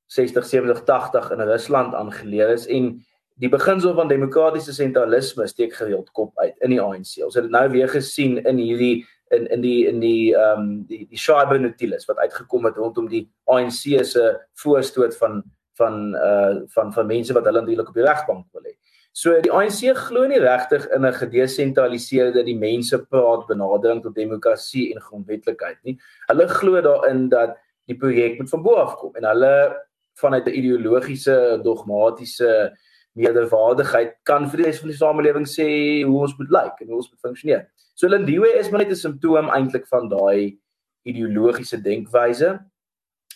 60, 0.07 0.45
70, 0.45 0.83
80 0.83 1.31
in 1.31 1.41
Rusland 1.41 1.93
aangeleer 1.95 2.49
is 2.49 2.67
en 2.67 3.05
die 3.41 3.49
beginsel 3.49 3.95
van 3.97 4.09
demokratiese 4.09 4.73
sentralisme 4.73 5.47
steek 5.49 5.73
gereeld 5.73 6.11
kop 6.17 6.37
uit 6.37 6.53
in 6.61 6.75
die 6.75 6.81
ANC. 6.81 7.17
Ons 7.25 7.37
het 7.39 7.47
dit 7.47 7.53
nou 7.53 7.65
weer 7.73 7.89
gesien 7.89 8.37
in 8.45 8.61
hierdie 8.61 9.05
in 9.33 9.47
in 9.55 9.63
die 9.63 9.87
in 9.87 9.99
die 10.03 10.35
ehm 10.35 10.59
um, 10.59 10.69
die 10.89 11.05
die 11.09 11.17
Schreiber 11.17 11.59
Notulus 11.59 12.05
wat 12.09 12.19
uitgekom 12.21 12.67
het 12.69 12.77
rondom 12.77 13.07
die 13.09 13.25
ANC 13.49 14.03
se 14.05 14.25
voorstoot 14.63 15.17
van 15.17 15.41
van 15.79 16.15
uh 16.15 16.61
van 16.75 16.93
van 16.93 17.07
mense 17.07 17.33
wat 17.33 17.45
hulle 17.49 17.61
natuurlik 17.61 17.89
op 17.89 17.97
die 17.97 18.05
regbank 18.05 18.45
wil 18.51 18.67
hê. 18.67 18.75
So 19.11 19.33
die 19.43 19.51
ANC 19.51 19.81
glo 20.05 20.27
nie 20.27 20.39
regtig 20.39 20.85
in 20.95 21.05
'n 21.05 21.13
gedesentraliseerde 21.13 22.43
die 22.43 22.57
mense 22.57 22.99
praat 22.99 23.47
benadering 23.47 24.03
tot 24.03 24.15
demokrasie 24.15 24.93
en 24.93 25.01
grondwetlikheid 25.01 25.79
nie. 25.83 25.97
Hulle 26.27 26.47
glo 26.47 26.81
daarin 26.81 27.29
dat 27.29 27.57
die 27.87 27.97
projek 27.97 28.37
moet 28.37 28.49
van 28.49 28.63
bo 28.63 28.75
af 28.75 28.95
kom 28.95 29.15
en 29.15 29.23
hulle 29.23 29.75
vanuit 30.13 30.45
'n 30.45 30.57
ideologiese 30.61 31.59
dogmatiese 31.63 32.77
meerderwaardigheid 33.19 34.15
kan 34.23 34.47
vir 34.49 34.61
die 34.61 34.67
res 34.69 34.79
van 34.79 34.91
die 34.91 34.97
samelewing 34.97 35.47
sê 35.49 35.67
hoe 36.07 36.19
ons 36.23 36.35
moet 36.39 36.51
lyk 36.57 36.81
en 36.81 36.91
hoe 36.91 36.99
ons 37.01 37.09
moet 37.11 37.29
funksioneer. 37.29 37.65
So 37.95 38.07
Lindiwe 38.07 38.53
is 38.59 38.69
maar 38.71 38.83
net 38.83 38.91
'n 38.91 38.95
simptoom 38.95 39.49
eintlik 39.49 39.87
van 39.87 40.09
daai 40.09 40.57
ideologiese 41.05 41.81
denkwyse. 41.81 42.59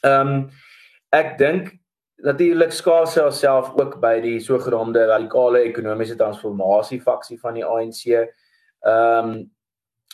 Ehm 0.04 0.28
um, 0.28 0.50
ek 1.12 1.38
dink 1.38 1.74
natuurlik 2.24 2.72
skaar 2.72 3.08
sy 3.08 3.22
haarself 3.22 3.74
ook 3.80 4.00
by 4.02 4.20
die 4.24 4.40
sogenaamde 4.40 5.06
radikale 5.08 5.64
ekonomiese 5.68 6.16
transformasie 6.16 7.02
faksie 7.02 7.40
van 7.40 7.54
die 7.54 7.66
ANC. 7.66 8.06
Ehm 8.86 9.30
um, 9.30 9.52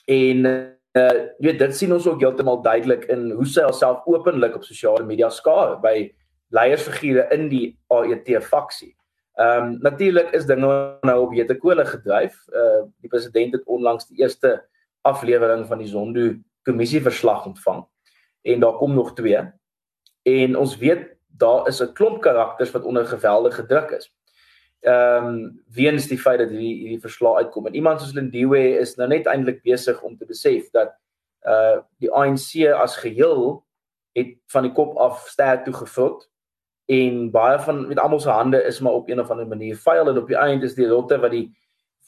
en 0.08 0.46
uh, 0.98 1.14
jy 1.40 1.46
weet 1.46 1.60
dit 1.60 1.76
sien 1.76 1.94
ons 1.94 2.08
ook 2.08 2.20
heeltemal 2.20 2.62
duidelik 2.66 3.06
in 3.14 3.30
hoe 3.32 3.46
sy 3.46 3.62
haarself 3.62 4.08
openlik 4.10 4.56
op 4.58 4.64
sosiale 4.64 5.06
media 5.06 5.30
skaar 5.30 5.78
by 5.84 6.10
leiersfigure 6.52 7.28
in 7.32 7.48
die 7.52 7.78
AET 7.94 8.28
faksie. 8.44 8.96
Ehm 9.42 9.64
um, 9.64 9.78
natuurlik 9.82 10.30
is 10.36 10.46
dinge 10.46 10.98
nou 11.02 11.20
op 11.26 11.34
Jette 11.34 11.56
Kole 11.58 11.86
gedryf. 11.86 12.36
Uh 12.54 12.84
die 13.02 13.10
president 13.10 13.54
het 13.56 13.64
onlangs 13.66 14.08
die 14.08 14.20
eerste 14.22 14.68
aflewering 15.02 15.66
van 15.68 15.80
die 15.82 15.88
Zondo 15.88 16.34
kommissie 16.64 17.02
verslag 17.02 17.46
ontvang 17.46 17.86
en 18.42 18.60
daar 18.60 18.78
kom 18.78 18.94
nog 18.94 19.14
twee. 19.14 19.42
En 20.22 20.58
ons 20.58 20.78
weet 20.78 21.08
daar 21.28 21.68
is 21.68 21.82
'n 21.82 21.94
klomp 21.94 22.22
karakters 22.22 22.72
wat 22.72 22.84
onder 22.84 23.06
geweldige 23.06 23.66
druk 23.66 23.90
is. 23.90 24.14
Ehm 24.80 25.26
um, 25.26 25.64
weens 25.74 26.08
die 26.08 26.20
feit 26.20 26.40
dat 26.40 26.50
hierdie 26.50 26.76
hierdie 26.76 27.02
verslag 27.08 27.36
uitkom 27.36 27.68
en 27.68 27.76
iemand 27.76 28.02
soos 28.02 28.14
Lindiwe 28.14 28.78
is 28.78 28.96
nou 28.96 29.08
net 29.08 29.26
eintlik 29.26 29.64
besig 29.64 30.02
om 30.02 30.18
te 30.18 30.26
besef 30.26 30.70
dat 30.70 30.94
uh 31.48 31.80
die 31.98 32.12
ANC 32.12 32.68
as 32.74 32.98
geheel 32.98 33.66
het 34.14 34.38
van 34.46 34.64
die 34.64 34.72
kop 34.72 34.98
af 34.98 35.28
sterk 35.28 35.64
toe 35.66 35.74
gevul 35.74 36.22
en 36.86 37.32
baie 37.32 37.60
van 37.60 37.88
met 37.88 38.00
almal 38.00 38.20
se 38.20 38.30
hande 38.30 38.64
is 38.64 38.80
maar 38.80 38.94
op 38.94 39.10
een 39.10 39.20
of 39.20 39.30
ander 39.30 39.48
manier 39.48 39.78
vuil 39.78 40.10
en 40.10 40.18
op 40.18 40.28
die 40.28 40.38
einde 40.38 40.66
is 40.66 40.76
die 40.76 40.88
rotte 40.88 41.20
wat 41.20 41.32
die 41.32 41.48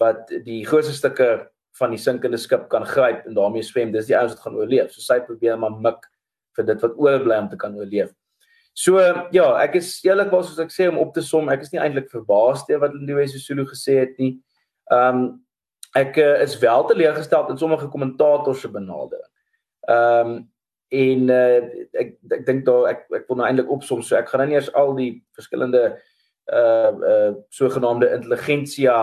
wat 0.02 0.32
die 0.44 0.66
grootste 0.66 0.94
stukke 0.94 1.30
van 1.78 1.94
die 1.94 2.02
sinkende 2.02 2.38
skip 2.38 2.68
kan 2.70 2.86
gryp 2.86 3.26
en 3.26 3.34
daarmee 3.34 3.64
swem. 3.66 3.92
Dis 3.92 4.10
die 4.10 4.18
ouens 4.18 4.34
wat 4.36 4.42
gaan 4.46 4.58
oorleef. 4.58 4.92
So 4.94 5.02
sy 5.02 5.20
probeer 5.26 5.58
maar 5.60 5.74
mik 5.74 6.06
vir 6.58 6.68
dit 6.70 6.84
wat 6.86 7.00
oorbly 7.02 7.38
om 7.42 7.50
te 7.50 7.58
kan 7.58 7.76
oorleef. 7.78 8.12
So 8.74 9.02
ja 9.34 9.48
ek 9.62 9.78
is 9.82 9.96
eerlikwaar 10.06 10.46
soos 10.46 10.62
ek 10.62 10.74
sê 10.74 10.90
om 10.90 11.00
op 11.02 11.14
te 11.14 11.22
som. 11.26 11.50
Ek 11.54 11.66
is 11.66 11.74
nie 11.74 11.82
eintlik 11.82 12.10
verbaas 12.14 12.66
te 12.68 12.78
wat 12.82 12.94
Lindiwe 12.94 13.26
Sisulu 13.30 13.66
gesê 13.70 14.00
het 14.02 14.18
nie. 14.22 14.36
Um 14.94 15.44
ek 15.98 16.18
uh, 16.18 16.42
is 16.42 16.56
wel 16.58 16.88
teleurgestel 16.90 17.52
in 17.54 17.60
sommige 17.62 17.90
kommentators 17.94 18.64
se 18.66 18.70
benadering. 18.74 19.30
Um 19.90 20.40
en 20.94 21.30
uh, 21.34 21.60
ek 21.98 22.16
ek 22.38 22.46
dink 22.46 22.66
daar 22.68 22.90
ek 22.92 23.06
ek 23.20 23.30
wil 23.30 23.40
nou 23.40 23.48
eintlik 23.48 23.72
opsom 23.74 24.02
so 24.06 24.18
ek 24.18 24.30
gaan 24.30 24.44
nou 24.44 24.52
nie 24.52 24.58
eers 24.60 24.74
al 24.78 24.94
die 24.98 25.12
verskillende 25.38 25.84
uh 26.54 26.92
uh 27.12 27.30
sogenaamde 27.56 28.12
intelligensia 28.18 28.98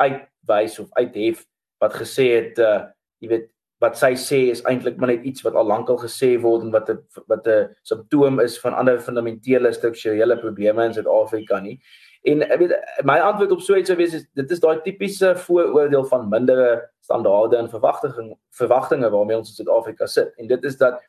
uitwys 0.00 0.78
of 0.78 0.92
uithef 1.00 1.42
wat 1.82 1.98
gesê 2.00 2.28
het 2.36 2.62
uh 2.62 2.86
jy 3.20 3.32
weet 3.34 3.48
wat 3.82 3.98
sy 3.98 4.12
sê 4.14 4.38
is 4.52 4.62
eintlik 4.70 5.00
maar 5.00 5.10
net 5.10 5.24
iets 5.26 5.42
wat 5.42 5.56
al 5.58 5.66
lankal 5.66 5.98
gesê 5.98 6.36
word 6.40 6.62
en 6.66 6.70
wat 6.74 6.90
'n 6.90 6.98
wat 7.26 7.46
'n 7.46 7.68
simptoom 7.82 8.40
is 8.40 8.58
van 8.60 8.74
ander 8.74 9.00
fundamentele 9.00 9.72
strukturele 9.72 10.36
probleme 10.38 10.84
in 10.84 10.94
Suid-Afrika 10.94 11.60
nie. 11.60 11.80
En 12.22 12.42
ek 12.42 12.58
weet 12.58 12.74
my 13.04 13.18
antwoord 13.18 13.52
op 13.52 13.60
so 13.60 13.74
iets 13.74 13.90
sou 13.90 13.96
wees 13.98 14.14
is 14.14 14.26
dit 14.34 14.50
is 14.50 14.60
daai 14.60 14.80
tipiese 14.82 15.34
vooroordeel 15.36 16.04
van 16.04 16.28
mindere 16.28 16.90
standaarde 17.00 17.56
en 17.56 17.70
verwagtinge 17.70 18.36
verwagtinge 18.50 19.10
waarmee 19.10 19.36
ons 19.36 19.48
in 19.48 19.64
Suid-Afrika 19.64 20.06
sit. 20.06 20.32
En 20.38 20.46
dit 20.46 20.64
is 20.64 20.76
dat 20.76 21.02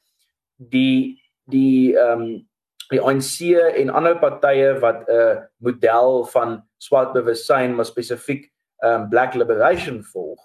die 0.58 1.22
die 1.46 1.98
ehm 1.98 2.22
um, 2.22 2.48
die 2.90 3.02
ANC 3.02 3.40
en 3.80 3.90
ander 3.90 4.18
partye 4.20 4.80
wat 4.80 5.08
'n 5.08 5.12
uh, 5.12 5.38
model 5.58 6.26
van 6.26 6.64
swart 6.78 7.14
bewussyn 7.14 7.76
maar 7.76 7.86
spesifiek 7.86 8.52
ehm 8.84 9.02
um, 9.02 9.10
black 9.10 9.34
liberation 9.34 10.04
volg 10.04 10.40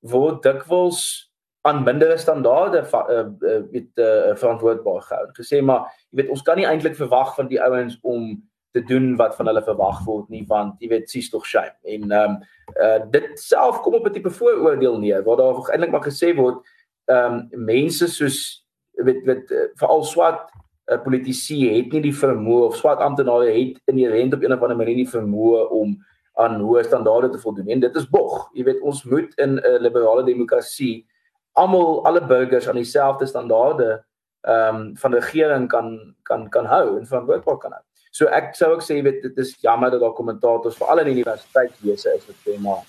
word 0.00 0.42
dikwels 0.42 1.33
aan 1.64 1.84
mindere 1.84 2.16
standaarde 2.20 2.84
uh, 2.92 3.24
uh, 3.40 3.60
weet 3.70 3.96
uh, 3.96 4.34
verantwoordbaar 4.36 5.02
gehou. 5.02 5.28
Gesê 5.38 5.62
maar 5.64 5.86
jy 6.10 6.20
weet 6.20 6.32
ons 6.34 6.42
kan 6.44 6.58
nie 6.60 6.66
eintlik 6.68 6.96
verwag 6.98 7.32
van 7.38 7.48
die 7.48 7.60
ouens 7.62 7.96
om 8.02 8.34
te 8.74 8.82
doen 8.84 9.14
wat 9.16 9.36
van 9.38 9.48
hulle 9.48 9.62
verwag 9.64 10.02
word 10.04 10.28
nie 10.28 10.42
want 10.50 10.80
jy 10.82 10.90
weet 10.90 11.08
sies 11.10 11.30
tog 11.32 11.46
shame. 11.48 11.72
En 11.88 12.10
ehm 12.10 12.34
um, 12.34 12.36
uh, 12.74 13.00
dit 13.14 13.40
self 13.40 13.80
kom 13.84 13.96
op 13.96 14.08
'n 14.08 14.12
tipe 14.12 14.30
vooroordeel 14.30 14.98
neer 14.98 15.24
waar 15.24 15.40
daar 15.40 15.62
eintlik 15.70 15.94
maar 15.94 16.04
gesê 16.04 16.34
word 16.36 16.60
ehm 17.06 17.40
um, 17.40 17.64
mense 17.64 18.08
soos 18.08 18.66
weet 19.08 19.24
weet 19.24 19.50
uh, 19.50 19.68
veral 19.80 20.04
swart 20.04 20.50
uh, 20.92 21.00
politici 21.02 21.62
het 21.70 21.92
nie 21.92 22.04
die 22.10 22.18
vermoë 22.24 22.68
of 22.68 22.76
swart 22.76 23.00
amptenare 23.00 23.48
het 23.56 23.80
inherënt 23.88 24.34
op 24.34 24.42
'n 24.42 24.52
of 24.52 24.62
ander 24.62 24.76
manier 24.76 25.00
nie 25.00 25.08
vermoë 25.16 25.68
om 25.70 25.96
aan 26.34 26.60
hoë 26.60 26.84
standaarde 26.84 27.30
te 27.30 27.38
voldoen. 27.38 27.68
En 27.68 27.80
dit 27.80 27.96
is 27.96 28.10
bog. 28.10 28.50
Jy 28.52 28.64
weet 28.64 28.80
ons 28.80 29.04
moet 29.04 29.34
in 29.38 29.54
'n 29.54 29.58
uh, 29.58 29.80
liberale 29.80 30.24
demokrasie 30.24 31.06
almal 31.54 32.04
alle 32.06 32.22
burgers 32.26 32.68
aan 32.68 32.80
dieselfde 32.80 33.26
standaarde 33.26 34.04
ehm 34.44 34.76
um, 34.76 34.96
van 35.00 35.14
regering 35.14 35.68
kan 35.68 36.14
kan 36.22 36.48
kan 36.48 36.66
hou 36.66 36.98
en 36.98 37.06
van 37.06 37.26
werkbaar 37.26 37.58
kan 37.58 37.72
hou. 37.72 37.82
So 38.10 38.26
ek 38.30 38.52
sou 38.54 38.72
ook 38.74 38.82
sê 38.84 39.00
weet 39.02 39.22
dit 39.22 39.38
is 39.42 39.54
jammer 39.60 39.90
dat 39.90 40.00
daar 40.00 40.12
kommentators 40.14 40.76
veral 40.76 41.00
in 41.02 41.14
universiteitswese 41.16 42.12
is 42.18 42.26
wat 42.26 42.42
sê 42.46 42.58
maar 42.66 42.82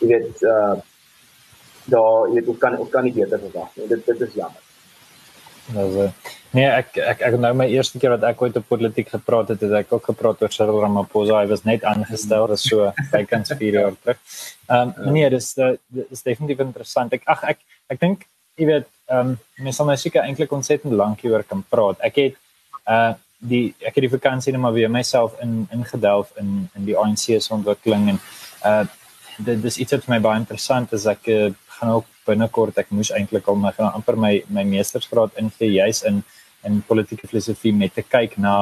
jy 0.00 0.12
weet 0.12 0.44
uh 0.52 0.76
daar 1.86 2.28
jy 2.28 2.38
weet 2.38 2.48
ons 2.52 2.62
kan 2.62 2.78
ons 2.78 2.90
kan 2.90 3.04
nie 3.04 3.14
beter 3.16 3.42
verwag 3.42 3.74
nie. 3.76 3.88
Dit 3.90 4.06
dit 4.06 4.22
is 4.28 4.38
jammer. 4.38 4.65
Nou 5.74 5.86
nee 6.54 6.66
ek 6.70 6.96
ek 7.02 7.22
ek 7.26 7.36
nou 7.42 7.52
my 7.58 7.66
eerste 7.72 7.98
keer 7.98 8.14
wat 8.14 8.24
ek 8.28 8.42
ooit 8.42 8.56
op 8.60 8.68
politiek 8.68 9.08
gepraat 9.10 9.50
het, 9.52 9.60
het 9.66 9.74
ek 9.82 9.92
ook 9.92 10.08
gepraat 10.12 10.42
oor 10.42 10.52
Cyril 10.54 10.80
Ramaphosa. 10.84 11.40
Hy 11.42 11.50
was 11.50 11.64
net 11.66 11.84
aangestel, 11.84 12.46
dis 12.52 12.68
so 12.70 12.90
bykans 13.12 13.52
4 13.52 13.80
jaar 13.80 13.98
terug. 14.02 14.22
Ehm 14.70 14.94
um, 14.94 15.12
nee, 15.16 15.28
dis 15.30 15.52
dis 15.56 16.26
definitief 16.26 16.62
interessant. 16.64 17.12
Ek 17.12 17.26
ag 17.26 17.44
ek 17.54 17.62
ek 17.92 18.00
dink 18.00 18.26
jy 18.56 18.70
weet, 18.70 18.90
ehm 19.10 19.34
um, 19.34 19.38
mens 19.66 19.80
sal 19.80 19.90
nou 19.90 19.98
seker 20.00 20.24
eintlik 20.24 20.52
ontsettend 20.52 20.94
lank 20.94 21.24
hieroor 21.24 21.44
kan 21.44 21.64
praat. 21.70 22.02
Ek 22.10 22.20
het 22.22 22.42
uh 22.86 23.14
die 23.38 23.74
ek 23.84 23.98
het 23.98 24.06
die 24.06 24.14
vakansie 24.14 24.52
net 24.52 24.62
maar 24.62 24.72
weer 24.72 24.90
myself 24.90 25.34
in 25.44 25.66
ingedelf 25.74 26.30
in 26.40 26.68
in 26.74 26.86
die 26.86 26.96
ANC 26.96 27.26
se 27.36 27.52
ontwikkeling 27.52 28.08
en 28.14 28.20
uh 28.64 28.84
dit 29.38 29.62
dis 29.62 29.78
iets 29.82 29.92
wat 29.92 30.08
my 30.08 30.18
baie 30.24 30.40
interessant 30.40 30.92
is 30.96 31.04
ek 31.06 31.26
uh, 31.28 31.50
gaan 31.76 31.90
ook 31.98 32.06
binnekort 32.26 32.78
ek 32.78 32.90
moes 32.90 33.12
eintlik 33.18 33.48
al 33.48 33.60
my 33.60 33.72
gaan 33.76 33.92
amper 33.98 34.16
my 34.16 34.34
my 34.48 34.64
meestersgraad 34.64 35.38
ingee 35.42 35.72
juis 35.78 36.02
in 36.10 36.22
in 36.64 36.82
politieke 36.82 37.28
filosofie 37.30 37.72
met 37.72 37.94
te 37.94 38.02
kyk 38.02 38.38
na 38.38 38.56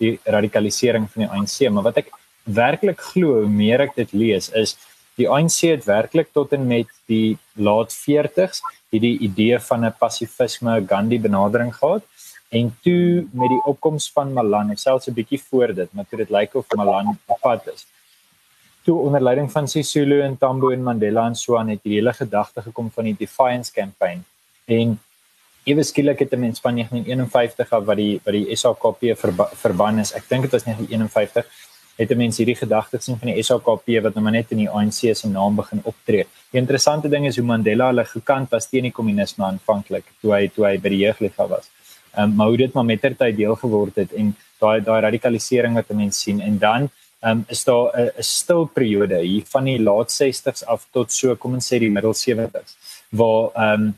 die 0.00 0.18
radikalisering 0.24 1.08
van 1.12 1.26
die 1.26 1.30
ANC 1.36 1.56
maar 1.70 1.88
wat 1.90 1.98
ek 2.04 2.12
werklik 2.44 3.00
glo 3.12 3.42
hoe 3.42 3.52
meer 3.62 3.80
ek 3.86 3.96
dit 3.96 4.12
lees 4.12 4.48
is 4.62 4.76
die 5.20 5.28
ANC 5.28 5.58
het 5.68 5.84
werklik 5.84 6.30
tot 6.32 6.52
en 6.56 6.66
met 6.66 6.88
die 7.10 7.36
laat 7.66 7.92
40s 7.92 8.62
hierdie 8.94 9.18
idee 9.28 9.58
van 9.68 9.84
'n 9.84 9.94
pasifisme 9.98 10.72
Gandhi 10.92 11.18
benadering 11.20 11.72
gehad. 11.74 12.02
En 12.48 12.76
toe 12.82 13.26
met 13.32 13.48
die 13.48 13.62
opkoms 13.64 14.10
van 14.12 14.32
Malan 14.32 14.76
selfs 14.76 15.08
'n 15.08 15.14
bietjie 15.14 15.42
voor 15.48 15.74
dit 15.74 15.88
maar 15.92 16.06
toe 16.08 16.18
dit 16.18 16.30
lyk 16.30 16.54
of 16.54 16.66
Malan 16.74 17.18
op 17.26 17.40
pad 17.40 17.66
is 17.74 17.86
toe 18.90 18.98
onder 19.06 19.22
leiding 19.22 19.50
van 19.52 19.68
Sisulu 19.68 20.18
en 20.26 20.34
Tambo 20.38 20.72
en 20.74 20.82
Mandela 20.82 21.26
en 21.30 21.36
so 21.38 21.56
aan 21.58 21.68
het 21.70 21.82
die 21.86 21.94
hele 21.98 22.12
gedagte 22.12 22.62
gekom 22.66 22.90
van 22.94 23.06
die 23.06 23.16
defiance 23.18 23.70
campaign 23.72 24.24
en 24.78 24.96
ewe 25.70 25.82
skielik 25.86 26.18
het 26.24 26.32
'n 26.34 26.40
mens 26.46 26.60
van 26.64 26.74
1951 26.74 27.72
af 27.76 27.84
wat 27.84 27.96
die 27.96 28.20
wat 28.24 28.34
die 28.34 28.56
SAKP 28.56 29.02
verba, 29.22 29.46
verban 29.64 29.98
is 29.98 30.12
ek 30.12 30.24
dink 30.28 30.42
dit 30.42 30.52
was 30.56 30.64
1951 30.64 31.46
het 32.00 32.10
'n 32.10 32.16
mens 32.16 32.36
hierdie 32.36 32.56
gedagte 32.56 32.96
gesien 32.96 33.18
van 33.18 33.28
die 33.30 33.42
SAKP 33.42 33.86
wat 34.02 34.14
nou 34.14 34.22
maar 34.24 34.32
net 34.38 34.50
in 34.50 34.62
die 34.64 34.70
ANC 34.70 35.00
se 35.14 35.28
naam 35.28 35.56
begin 35.56 35.80
optree. 35.84 36.24
Die 36.50 36.60
interessante 36.60 37.08
ding 37.08 37.26
is 37.26 37.36
hoe 37.36 37.46
Mandela 37.46 37.86
hulle 37.86 38.04
gekant 38.04 38.50
was 38.50 38.68
teen 38.68 38.82
die 38.82 38.96
kommunisme 38.98 39.44
aanvanklik 39.44 40.04
toe 40.20 40.32
hy 40.34 40.48
toe 40.48 40.64
hy 40.66 40.78
by 40.78 40.88
die 40.88 41.02
jeugliga 41.06 41.46
was. 41.48 41.70
Ehm 42.14 42.24
um, 42.24 42.34
maar 42.36 42.46
hoe 42.46 42.56
dit 42.56 42.72
maar 42.72 42.84
mettertyd 42.84 43.36
deel 43.36 43.56
geword 43.56 43.94
het 43.94 44.12
en 44.12 44.36
daai 44.58 44.80
daai 44.80 45.00
radikalisering 45.00 45.74
wat 45.74 45.88
mense 45.88 46.20
sien 46.20 46.40
en 46.40 46.58
dan 46.58 46.90
um, 47.22 47.44
is 47.48 47.64
daar 47.64 47.90
'n 47.96 48.22
stil 48.22 48.64
periode 48.66 49.18
hier 49.18 49.44
van 49.46 49.64
die 49.64 49.78
laat 49.78 50.10
60s 50.10 50.64
af 50.64 50.86
tot 50.92 51.12
so 51.12 51.36
kom 51.36 51.54
ons 51.54 51.72
sê 51.72 51.78
die 51.78 51.90
middel 51.90 52.14
70s 52.14 52.76
waar 53.10 53.50
ehm 53.54 53.82
um, 53.82 53.94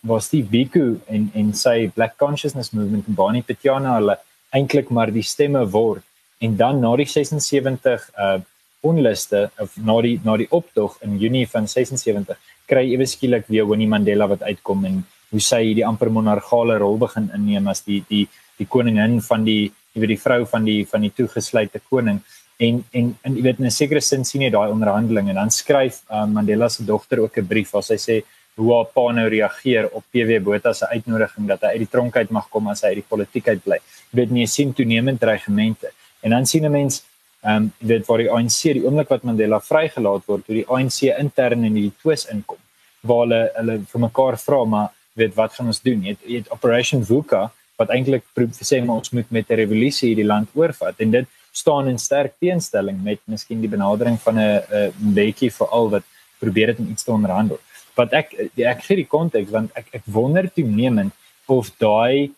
waar 0.00 0.22
Steve 0.22 0.48
Biko 0.48 0.96
en 1.06 1.30
en 1.34 1.52
sy 1.52 1.90
Black 1.94 2.16
Consciousness 2.16 2.70
Movement 2.70 3.06
en 3.06 3.14
Bonnie 3.14 3.42
Petiana 3.42 3.94
hulle 3.98 4.18
eintlik 4.50 4.90
maar 4.90 5.10
die 5.12 5.22
stemme 5.22 5.70
word 5.70 6.02
en 6.38 6.56
dan 6.56 6.80
na 6.80 6.96
die 6.96 7.06
76 7.06 8.10
uh 8.18 8.40
onluste 8.84 9.50
of 9.58 9.76
na 9.76 10.00
die 10.04 10.20
na 10.24 10.36
die 10.36 10.50
optog 10.50 10.98
in 11.00 11.18
Junie 11.18 11.46
van 11.48 11.68
76 11.68 12.36
kry 12.68 12.84
ewe 12.92 13.06
skielik 13.06 13.46
weer 13.48 13.66
Winnie 13.68 13.88
Mandela 13.88 14.28
wat 14.28 14.42
uitkom 14.42 14.84
en 14.84 14.98
hoe 15.30 15.40
sy 15.40 15.62
die 15.78 15.86
amper 15.86 16.10
monargale 16.12 16.76
rol 16.82 16.98
begin 17.00 17.30
inneem 17.34 17.68
as 17.72 17.80
die 17.88 18.02
die 18.10 18.26
die 18.58 18.68
koningin 18.68 19.20
van 19.28 19.46
die 19.48 19.72
jy 19.94 20.02
weet 20.02 20.12
die 20.14 20.20
vrou 20.26 20.40
van 20.52 20.68
die 20.68 20.82
van 20.90 21.06
die 21.06 21.12
toegesluitde 21.16 21.80
koning 21.88 22.20
en 22.56 22.84
en 22.92 23.16
en 23.22 23.36
jy 23.36 23.42
weet 23.42 23.58
in 23.58 23.66
'n 23.66 23.70
sekere 23.70 24.00
sin 24.00 24.24
sien 24.24 24.42
jy 24.42 24.50
daai 24.50 24.70
onderhandeling 24.70 25.28
en 25.28 25.34
dan 25.34 25.50
skryf 25.50 26.02
um, 26.10 26.32
Mandela 26.32 26.68
se 26.68 26.84
dogter 26.84 27.18
ook 27.20 27.38
'n 27.38 27.46
brief 27.46 27.70
waar 27.72 27.82
sy 27.82 27.96
sê 27.96 28.22
hoe 28.56 28.74
haar 28.74 28.86
pa 28.94 29.12
nou 29.12 29.28
reageer 29.28 29.88
op 29.92 30.04
PW 30.10 30.38
Botha 30.42 30.72
se 30.72 30.86
uitnodiging 30.86 31.46
dat 31.48 31.60
hy 31.62 31.68
uit 31.74 31.78
die 31.78 31.90
tronk 31.90 32.16
uit 32.16 32.30
mag 32.30 32.48
kom 32.48 32.68
as 32.68 32.82
hy 32.82 32.88
uit 32.88 33.02
die 33.02 33.08
politiek 33.08 33.48
uit 33.48 33.64
bly. 33.64 33.78
Jy 34.10 34.16
weet 34.20 34.30
nie 34.30 34.46
sien 34.46 34.72
toenemend 34.72 35.20
dreigemente 35.20 35.90
en 36.22 36.30
dan 36.30 36.46
sien 36.46 36.64
'n 36.64 36.70
mens 36.70 37.02
ehm 37.42 37.56
um, 37.56 37.72
jy 37.78 37.86
weet 37.86 38.06
waar 38.06 38.18
die 38.18 38.30
ANC 38.30 38.60
die 38.62 38.84
oomblik 38.84 39.08
wat 39.08 39.22
Mandela 39.22 39.60
vrygelaat 39.60 40.22
word, 40.26 40.46
hoe 40.46 40.54
die 40.54 40.68
ANC 40.68 41.02
intern 41.18 41.64
in 41.64 41.74
die 41.74 41.92
twis 42.02 42.26
inkom 42.26 42.58
waar 43.02 43.26
hulle 43.26 43.50
hulle 43.56 43.78
vir 43.92 44.00
mekaar 44.00 44.38
vra 44.38 44.64
maar 44.64 44.88
weet 45.14 45.34
wat 45.34 45.52
gaan 45.52 45.66
ons 45.66 45.82
doen? 45.82 46.02
Jy 46.02 46.08
het, 46.08 46.22
jy 46.26 46.36
het 46.36 46.50
Operation 46.50 47.04
VUCA 47.04 47.50
wat 47.76 47.90
eintlik 47.90 48.24
sê 48.62 48.80
maar 48.84 48.96
ons 49.02 49.10
moet 49.10 49.30
met 49.30 49.50
'n 49.50 49.60
revolusie 49.62 50.08
hierdie 50.08 50.26
land 50.26 50.48
oorvat 50.54 50.94
en 50.98 51.10
dit 51.10 51.26
staan 51.54 51.88
in 51.88 51.98
sterk 51.98 52.34
teenstelling 52.42 52.98
met 53.02 53.20
miskien 53.30 53.62
die 53.62 53.70
benadering 53.70 54.18
van 54.26 54.38
'n 54.38 54.62
'n 54.70 55.14
bietjie 55.14 55.52
vir 55.58 55.68
al 55.68 55.90
wat 55.90 56.04
probeer 56.38 56.68
het 56.68 56.78
om 56.78 56.90
iets 56.90 57.04
te 57.04 57.12
onderhandel. 57.12 57.58
Wat 57.94 58.12
ek 58.12 58.34
ek 58.56 58.80
gee 58.86 58.96
die 58.96 59.12
konteks 59.16 59.50
want 59.50 59.70
ek 59.74 59.86
ek 59.92 60.02
wonder 60.06 60.50
toenemend 60.50 61.12
of 61.46 61.70
daai 61.78 62.32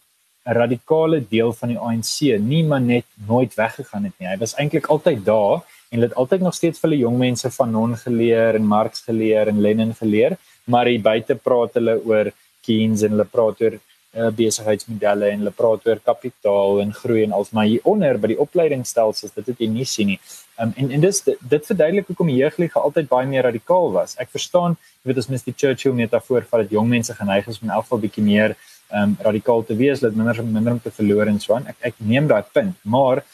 radikale 0.46 1.20
deel 1.28 1.52
van 1.52 1.68
die 1.68 1.78
ANC 1.78 2.38
nie 2.38 2.62
maar 2.64 2.80
net 2.80 3.06
nooit 3.28 3.54
weggegaan 3.54 4.04
het 4.04 4.14
nie. 4.18 4.28
Hy 4.28 4.38
was 4.38 4.54
eintlik 4.54 4.86
altyd 4.86 5.24
daar 5.24 5.64
en 5.90 6.02
het 6.02 6.14
altyd 6.14 6.40
nog 6.40 6.54
steeds 6.54 6.78
vir 6.82 6.90
die 6.90 7.02
jong 7.02 7.18
mense 7.18 7.50
van 7.50 7.70
Non 7.70 7.96
geleer 7.96 8.54
en 8.54 8.66
Marx 8.66 9.02
geleer 9.06 9.48
en 9.48 9.60
Lenin 9.60 9.94
geleer, 9.94 10.36
maar 10.64 10.86
hy 10.86 10.98
buite 11.02 11.34
praat 11.34 11.74
hulle 11.78 11.98
oor 12.04 12.30
Keynes 12.66 13.02
en 13.06 13.14
hulle 13.14 13.28
praat 13.30 13.60
oor 13.62 13.78
uh, 14.16 14.30
besigheidsmodelle 14.38 15.30
en 15.30 15.44
hulle 15.44 15.52
praat 15.54 15.86
oor 15.88 16.00
kapitaal 16.10 16.80
en 16.82 16.92
groei 16.96 17.22
en 17.24 17.34
als 17.36 17.52
maar 17.56 17.68
hieronder 17.68 18.18
by 18.22 18.32
die 18.32 18.38
opleidingsstelsels 18.42 19.34
dit 19.36 19.50
het 19.52 19.62
jy 19.62 19.68
nie 19.72 19.86
sien 19.88 20.12
nie. 20.14 20.18
Um, 20.60 20.72
en 20.80 20.90
en 20.96 21.04
dis 21.04 21.20
dit, 21.26 21.38
dit 21.52 21.70
verduidelik 21.70 22.08
hoekom 22.10 22.32
die 22.32 22.38
jeuglige 22.40 22.80
altyd 22.80 23.10
baie 23.12 23.28
meer 23.28 23.44
radikaal 23.48 23.92
was. 23.96 24.16
Ek 24.22 24.32
verstaan, 24.32 24.78
jy 25.02 25.12
weet 25.12 25.22
as 25.22 25.30
mens 25.32 25.44
die 25.46 25.54
Churchill 25.56 25.96
metafoor 25.96 26.46
vat 26.48 26.64
dat 26.64 26.74
jong 26.74 26.88
mense 26.88 27.14
geneig 27.14 27.48
is 27.52 27.60
om 27.60 27.68
in 27.68 27.76
elk 27.76 27.88
geval 27.88 28.04
bietjie 28.06 28.24
meer 28.24 28.56
um 28.96 29.16
radikaal 29.26 29.64
te 29.66 29.74
wees, 29.76 30.00
dat 30.00 30.14
minder 30.14 30.44
minder 30.44 30.76
om 30.76 30.80
te 30.80 30.94
verloor 30.94 31.26
en 31.26 31.40
so 31.42 31.56
aan. 31.56 31.66
Ek 31.72 31.90
ek 31.90 31.98
neem 31.98 32.28
daai 32.30 32.44
punt, 32.54 32.76
maar 32.84 33.24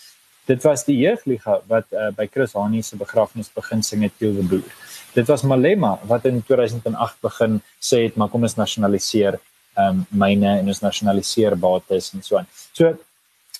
dit 0.48 0.64
was 0.66 0.84
die 0.88 0.96
jeuglige 0.98 1.60
wat 1.70 1.86
uh, 1.94 2.10
by 2.16 2.26
Chris 2.32 2.56
Hani 2.58 2.82
se 2.82 2.96
begrafnis 2.98 3.52
begin 3.54 3.84
sing 3.86 4.02
het 4.02 4.16
Tiel 4.18 4.34
the 4.34 4.42
Boer. 4.42 4.74
Dit 5.14 5.28
was 5.28 5.44
Malema 5.44 5.98
wat 6.08 6.26
in 6.26 6.40
2008 6.42 7.20
begin 7.22 7.60
sê 7.78 8.06
het 8.08 8.16
maar 8.16 8.32
kom 8.32 8.48
ons 8.48 8.56
nasionaliseer 8.58 9.38
um, 9.78 10.04
myne 10.10 10.58
en 10.58 10.68
ons 10.68 10.82
nasionaliseer 10.82 11.56
bates 11.56 12.12
en 12.14 12.22
so 12.22 12.38
aan. 12.40 12.48
So 12.72 12.92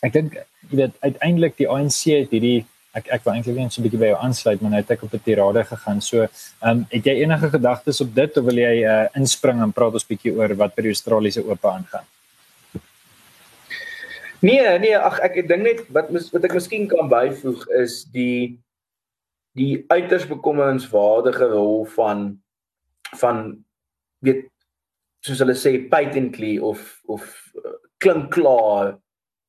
ek 0.03 0.13
dink 0.13 0.37
jy 0.71 0.77
weet 0.77 0.95
uiteindelik 1.03 1.57
die 1.59 1.69
ANC 1.71 2.01
het 2.11 2.31
hierdie 2.35 2.63
ek 2.99 3.09
ek 3.17 3.25
wil 3.25 3.35
eintlik 3.35 3.57
net 3.57 3.73
so 3.73 3.81
'n 3.81 3.87
bietjie 3.87 4.01
by 4.01 4.11
jou 4.13 4.21
aansluit 4.21 4.61
maar 4.61 4.73
nou 4.73 4.81
het 4.81 4.91
ek 4.91 5.03
op 5.03 5.15
'n 5.15 5.25
tirade 5.25 5.65
gegaan. 5.65 6.01
So 6.01 6.23
ehm 6.23 6.71
um, 6.71 6.87
het 6.91 7.05
jy 7.05 7.15
enige 7.23 7.51
gedagtes 7.51 8.01
op 8.01 8.15
dit 8.15 8.37
of 8.37 8.45
wil 8.45 8.59
jy 8.59 8.75
uh, 8.85 9.07
inspring 9.17 9.63
en 9.63 9.73
praat 9.73 9.95
ons 9.95 10.11
bietjie 10.13 10.35
oor 10.37 10.55
wat 10.55 10.75
by 10.77 10.83
die 10.83 10.95
Australiese 10.95 11.45
oop 11.45 11.65
aangaan? 11.65 12.07
Nee, 14.43 14.79
nee, 14.79 14.97
ag 14.99 15.21
ek 15.23 15.49
dink 15.49 15.63
net 15.63 15.81
wat 15.95 16.11
wat 16.11 16.45
ek 16.45 16.55
miskien 16.55 16.89
kan 16.89 17.09
byvoeg 17.09 17.67
is 17.79 18.05
die 18.13 18.59
die 19.55 19.85
uiters 19.89 20.27
bekommerenswaardige 20.27 21.47
rol 21.53 21.85
van 21.85 22.43
van 23.21 23.65
weet 24.19 24.52
soos 25.23 25.41
hulle 25.43 25.57
sê 25.59 25.77
patently 25.91 26.57
of 26.59 27.01
of 27.09 27.27
uh, 27.63 27.79
klink 28.03 28.33
klaar 28.35 28.97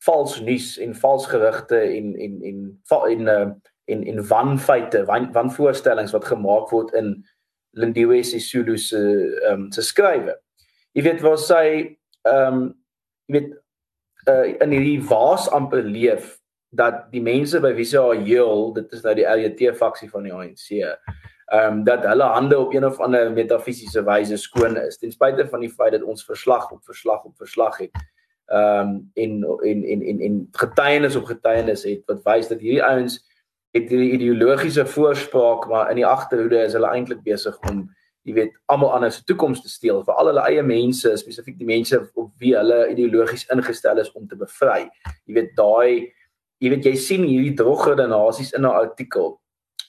vals 0.06 0.39
nuus 0.44 0.75
en 0.84 0.96
vals 0.96 1.27
gerugte 1.32 1.80
en 1.80 2.13
en 2.20 2.42
en 2.50 2.60
en 2.92 3.27
uh, 3.27 3.51
en 3.86 4.03
en 4.08 4.27
wanfeite, 4.27 5.06
wan, 5.06 5.32
wanvoorstellings 5.34 6.13
wat 6.15 6.25
gemaak 6.25 6.72
word 6.72 6.94
in 6.94 7.15
Lindiwe 7.72 8.22
Sisulu 8.24 8.77
se 8.77 9.00
ehm 9.00 9.65
um, 9.65 9.72
se 9.72 9.82
skrywe. 9.82 10.38
Jy 10.94 11.03
weet 11.08 11.25
waar 11.25 11.42
sy 11.42 11.65
ehm 12.30 12.62
um, 12.62 12.63
jy 13.27 13.39
weet 13.39 13.51
uh, 14.30 14.48
in 14.63 14.75
hierdie 14.75 15.01
waas 15.10 15.50
amper 15.51 15.84
leef 15.84 16.38
dat 16.74 17.08
die 17.13 17.22
mense 17.22 17.60
by 17.62 17.74
wie 17.77 17.86
sy 17.86 18.01
haar 18.01 18.22
heel, 18.25 18.72
dit 18.74 18.94
is 18.96 19.03
nou 19.06 19.13
die 19.18 19.27
LJT 19.30 19.75
faksie 19.77 20.10
van 20.10 20.25
die 20.25 20.34
ANC, 20.34 20.70
ehm 21.53 21.74
um, 21.74 21.83
dat 21.86 22.05
hulle 22.10 22.24
hande 22.24 22.57
op 22.60 22.74
een 22.74 22.86
of 22.86 23.00
ander 23.00 23.31
metafisiese 23.31 24.03
wyse 24.03 24.38
skoon 24.38 24.77
is 24.77 24.98
ten 24.98 25.12
spyte 25.12 25.48
van 25.48 25.60
die 25.62 25.69
feit 25.69 25.91
dat 25.91 26.01
ons 26.01 26.25
verslag 26.25 26.72
op 26.72 26.81
verslag 26.83 27.24
op 27.24 27.38
verslag 27.38 27.77
het. 27.77 27.91
Ehm 28.45 28.79
um, 28.79 29.12
en, 29.13 29.43
en 29.62 29.83
en 29.83 30.01
en 30.01 30.19
en 30.19 30.48
getuienis 30.51 31.15
op 31.15 31.29
getuienis 31.29 31.83
het 31.83 32.01
wat 32.05 32.24
wys 32.24 32.48
dat 32.48 32.60
hierdie 32.60 32.83
ouens 32.83 33.19
het 33.74 33.89
hierdie 33.89 34.12
ideologiese 34.12 34.86
voorspraak 34.86 35.67
maar 35.69 35.89
in 35.89 36.01
die 36.01 36.05
agterhoede 36.05 36.63
is 36.63 36.74
hulle 36.74 36.89
eintlik 36.93 37.22
besig 37.25 37.57
om 37.69 37.86
jy 38.24 38.33
weet 38.38 38.57
almal 38.72 38.93
anders 38.95 39.17
se 39.19 39.24
toekoms 39.27 39.62
te 39.62 39.69
steel 39.69 40.03
vir 40.07 40.19
al 40.19 40.29
hulle 40.31 40.43
eie 40.50 40.63
mense 40.65 41.13
spesifiek 41.19 41.57
die 41.60 41.69
mense 41.69 42.00
op 42.13 42.31
wie 42.41 42.53
hulle 42.57 42.83
ideologies 42.91 43.45
ingestel 43.53 44.01
is 44.03 44.12
om 44.13 44.27
te 44.27 44.38
bevry 44.39 44.83
jy 45.25 45.38
weet 45.39 45.55
daai 45.57 46.10
jy 46.63 46.74
weet 46.75 46.91
jy 46.91 46.95
sien 47.07 47.25
hierdie 47.27 47.55
drogerde 47.60 48.07
nasies 48.07 48.53
in 48.53 48.65
'n 48.65 48.77
artikel 48.86 49.33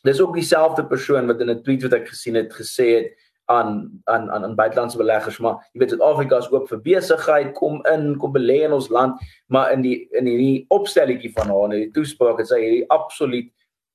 dis 0.04 0.20
ook 0.20 0.34
dieselfde 0.37 0.87
persoon 0.87 1.26
wat 1.26 1.40
in 1.40 1.50
'n 1.50 1.62
tweet 1.62 1.82
wat 1.82 1.92
ek 2.00 2.08
gesien 2.08 2.34
het 2.34 2.52
gesê 2.52 2.88
het 2.99 3.08
aan 3.46 4.00
aan 4.04 4.30
aan 4.30 4.44
aan 4.44 4.54
buitelandse 4.56 4.96
beleggers 4.96 5.38
maar 5.38 5.56
jy 5.73 5.80
weet 5.80 5.90
Suid-Afrika 5.90 6.38
is 6.38 6.50
oop 6.52 6.68
vir 6.68 6.80
besigheid 6.80 7.52
kom 7.54 7.82
in 7.92 8.16
kom 8.16 8.32
belê 8.32 8.64
in 8.64 8.73
ons 8.73 8.88
land 8.88 9.20
maar 9.49 9.73
in 9.73 9.82
die 9.82 10.08
in 10.16 10.26
hierdie 10.26 10.64
opstelletjie 10.68 11.32
van 11.32 11.52
haar 11.52 11.64
in 11.73 11.84
die 11.84 11.90
toespraak 11.92 12.38
het 12.38 12.49
sy 12.49 12.61
hierdie 12.61 12.88
absoluut 12.88 13.50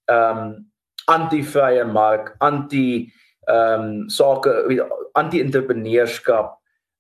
ehm 0.05 0.37
um, 0.37 0.51
anti-vrye 1.09 1.85
mark 1.85 2.35
anti 2.39 3.09
ehm 3.47 3.81
um, 3.81 4.09
sake 4.09 4.53
anti-entrepreneurskap 5.17 6.59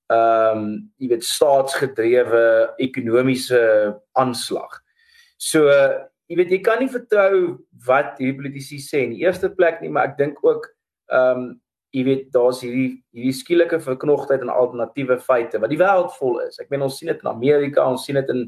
ehm 0.09 0.57
um, 0.57 0.91
jy 0.97 1.11
weet 1.13 1.25
staatsgedrewe 1.25 2.45
ekonomiese 2.81 3.61
aanslag. 4.17 4.79
So 5.37 5.69
jy 6.29 6.37
weet 6.37 6.53
jy 6.53 6.59
kan 6.65 6.79
nie 6.81 6.91
vertrou 6.91 7.57
wat 7.87 8.19
hierdie 8.19 8.37
politici 8.37 8.77
sê 8.83 9.03
in 9.07 9.15
die 9.15 9.25
eerste 9.25 9.49
plek 9.49 9.81
nie, 9.81 9.89
maar 9.89 10.11
ek 10.11 10.19
dink 10.21 10.45
ook 10.45 10.69
ehm 11.09 11.43
um, 11.43 11.49
jy 11.89 12.03
weet 12.05 12.25
daar's 12.29 12.59
hierdie 12.61 12.99
hierdie 13.17 13.33
skielike 13.33 13.79
verknogtheid 13.81 14.43
en 14.45 14.51
alternatiewe 14.53 15.15
feite 15.25 15.57
wat 15.61 15.71
die 15.71 15.79
wêreld 15.79 16.11
vol 16.19 16.35
is. 16.43 16.59
Ek 16.61 16.69
meen 16.69 16.85
ons 16.85 16.99
sien 16.99 17.09
dit 17.09 17.23
in 17.23 17.31
Amerika, 17.31 17.87
ons 17.89 18.03
sien 18.05 18.19
dit 18.19 18.29
in 18.29 18.43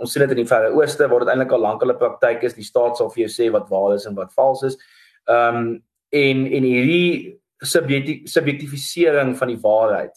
ons 0.00 0.12
sien 0.12 0.24
dit 0.24 0.32
in 0.32 0.40
die 0.42 0.48
Verre 0.48 0.72
Ooste 0.76 1.08
waar 1.08 1.24
dit 1.24 1.32
eintlik 1.32 1.52
al 1.52 1.62
lank 1.64 1.84
hulle 1.84 1.96
praktyk 1.96 2.44
is. 2.48 2.56
Die 2.56 2.64
staat 2.64 2.96
sal 2.96 3.10
vir 3.12 3.26
jou 3.26 3.32
sê 3.32 3.50
wat 3.52 3.68
waar 3.68 3.94
is 3.96 4.08
en 4.08 4.16
wat 4.16 4.32
vals 4.36 4.64
is. 4.70 4.78
Ehm 5.28 5.60
um, 5.60 5.74
en 6.16 6.46
en 6.56 6.64
hierdie 6.64 7.36
subjektifisering 7.60 9.34
van 9.36 9.52
die 9.52 9.60
waarheid 9.60 10.14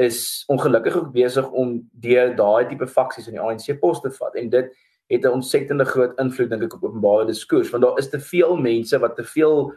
is 0.00 0.44
ongelukkig 0.48 0.96
ook 0.96 1.12
besig 1.12 1.50
om 1.50 1.76
deur 1.92 2.32
daai 2.36 2.68
tipe 2.68 2.86
faksies 2.86 3.28
in 3.28 3.36
die 3.36 3.42
ANC 3.42 3.68
pos 3.80 4.00
te 4.00 4.10
vat 4.14 4.36
en 4.40 4.48
dit 4.50 4.72
het 5.14 5.24
'n 5.24 5.38
ontsettende 5.40 5.84
groot 5.84 6.18
invloed 6.18 6.50
dink 6.50 6.62
ek 6.62 6.74
op 6.74 6.84
openbare 6.84 7.26
diskurs 7.26 7.70
want 7.70 7.82
daar 7.82 7.98
is 7.98 8.10
te 8.10 8.20
veel 8.20 8.56
mense 8.56 8.98
wat 8.98 9.16
te 9.16 9.24
veel 9.24 9.72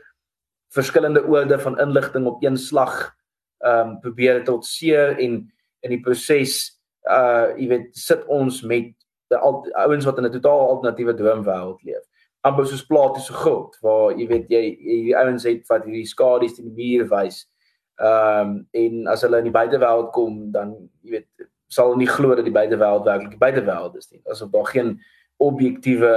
verskillende 0.74 1.25
oorde 1.25 1.60
van 1.60 1.79
inligting 1.79 2.25
op 2.25 2.44
een 2.44 2.58
slag 2.58 3.15
ehm 3.60 3.89
um, 3.89 4.00
probeer 4.00 4.44
tot 4.44 4.65
seer 4.65 5.17
en 5.17 5.51
in 5.79 5.89
die 5.89 6.01
proses 6.01 6.82
uh 7.10 7.53
jy 7.58 7.67
weet 7.67 7.98
sit 7.98 8.25
ons 8.25 8.62
met 8.62 8.94
ouens 9.72 10.06
wat 10.06 10.17
in 10.17 10.25
'n 10.25 10.32
totaal 10.32 10.67
alternatiewe 10.70 11.13
droomwêreld 11.13 11.82
leef 11.84 12.06
amper 12.48 12.67
soos 12.70 12.86
platiese 12.86 13.34
grot 13.34 13.77
waar 13.84 14.15
jy 14.17 14.27
weet 14.29 14.51
jy 14.53 14.63
hierdie 14.77 15.15
ouens 15.17 15.46
het 15.48 15.67
wat 15.72 15.86
hierdie 15.88 16.08
skadu's 16.08 16.56
teen 16.58 16.72
die 16.72 16.77
muur 16.77 17.08
wys. 17.12 17.44
Ehm 17.98 18.53
um, 18.53 18.58
en 18.77 19.08
as 19.13 19.24
hulle 19.25 19.41
in 19.41 19.50
die 19.50 19.56
buitewêreld 19.56 20.12
kom 20.15 20.39
dan 20.53 20.75
jy 21.01 21.17
weet 21.17 21.48
sal 21.74 21.91
hulle 21.91 22.03
nie 22.03 22.12
glo 22.12 22.36
dat 22.38 22.48
die 22.48 22.56
buitewêreld 22.56 23.08
werklik 23.08 23.34
die 23.34 23.41
buitewêreld 23.41 23.98
is 24.00 24.12
nie. 24.12 24.22
Asof 24.32 24.51
daar 24.53 24.70
geen 24.72 24.98
objektiewe 25.38 26.13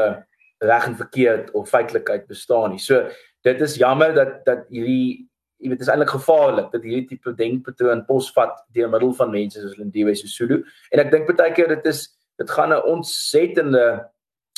reg 0.61 0.87
en 0.87 0.97
verkeerd 0.97 1.51
of 1.57 1.69
feitelikheid 1.69 2.27
bestaan 2.27 2.75
nie. 2.75 2.83
So 2.83 3.09
dit 3.47 3.61
is 3.61 3.77
jammer 3.81 4.15
dat 4.15 4.45
dat 4.45 4.67
hierdie 4.69 5.27
jy 5.61 5.69
weet 5.69 5.81
dit 5.81 5.87
is 5.87 5.93
eintlik 5.93 6.15
gevaarlik 6.15 6.71
dat 6.73 6.85
hierdie 6.85 7.09
tipe 7.09 7.35
denkpatroon 7.37 8.05
posvat 8.09 8.55
deur 8.77 8.89
middel 8.93 9.13
van 9.17 9.33
mense 9.33 9.61
soos 9.61 9.77
Lindiwe 9.77 10.15
Sisulu 10.17 10.63
en 10.91 11.03
ek 11.03 11.13
dink 11.13 11.29
baie 11.29 11.53
keer 11.57 11.69
dit 11.69 11.87
is 11.87 12.07
dit 12.41 12.51
gaan 12.51 12.73
'n 12.73 12.85
ontsettende 12.89 13.87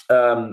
ehm 0.09 0.39
um, 0.39 0.47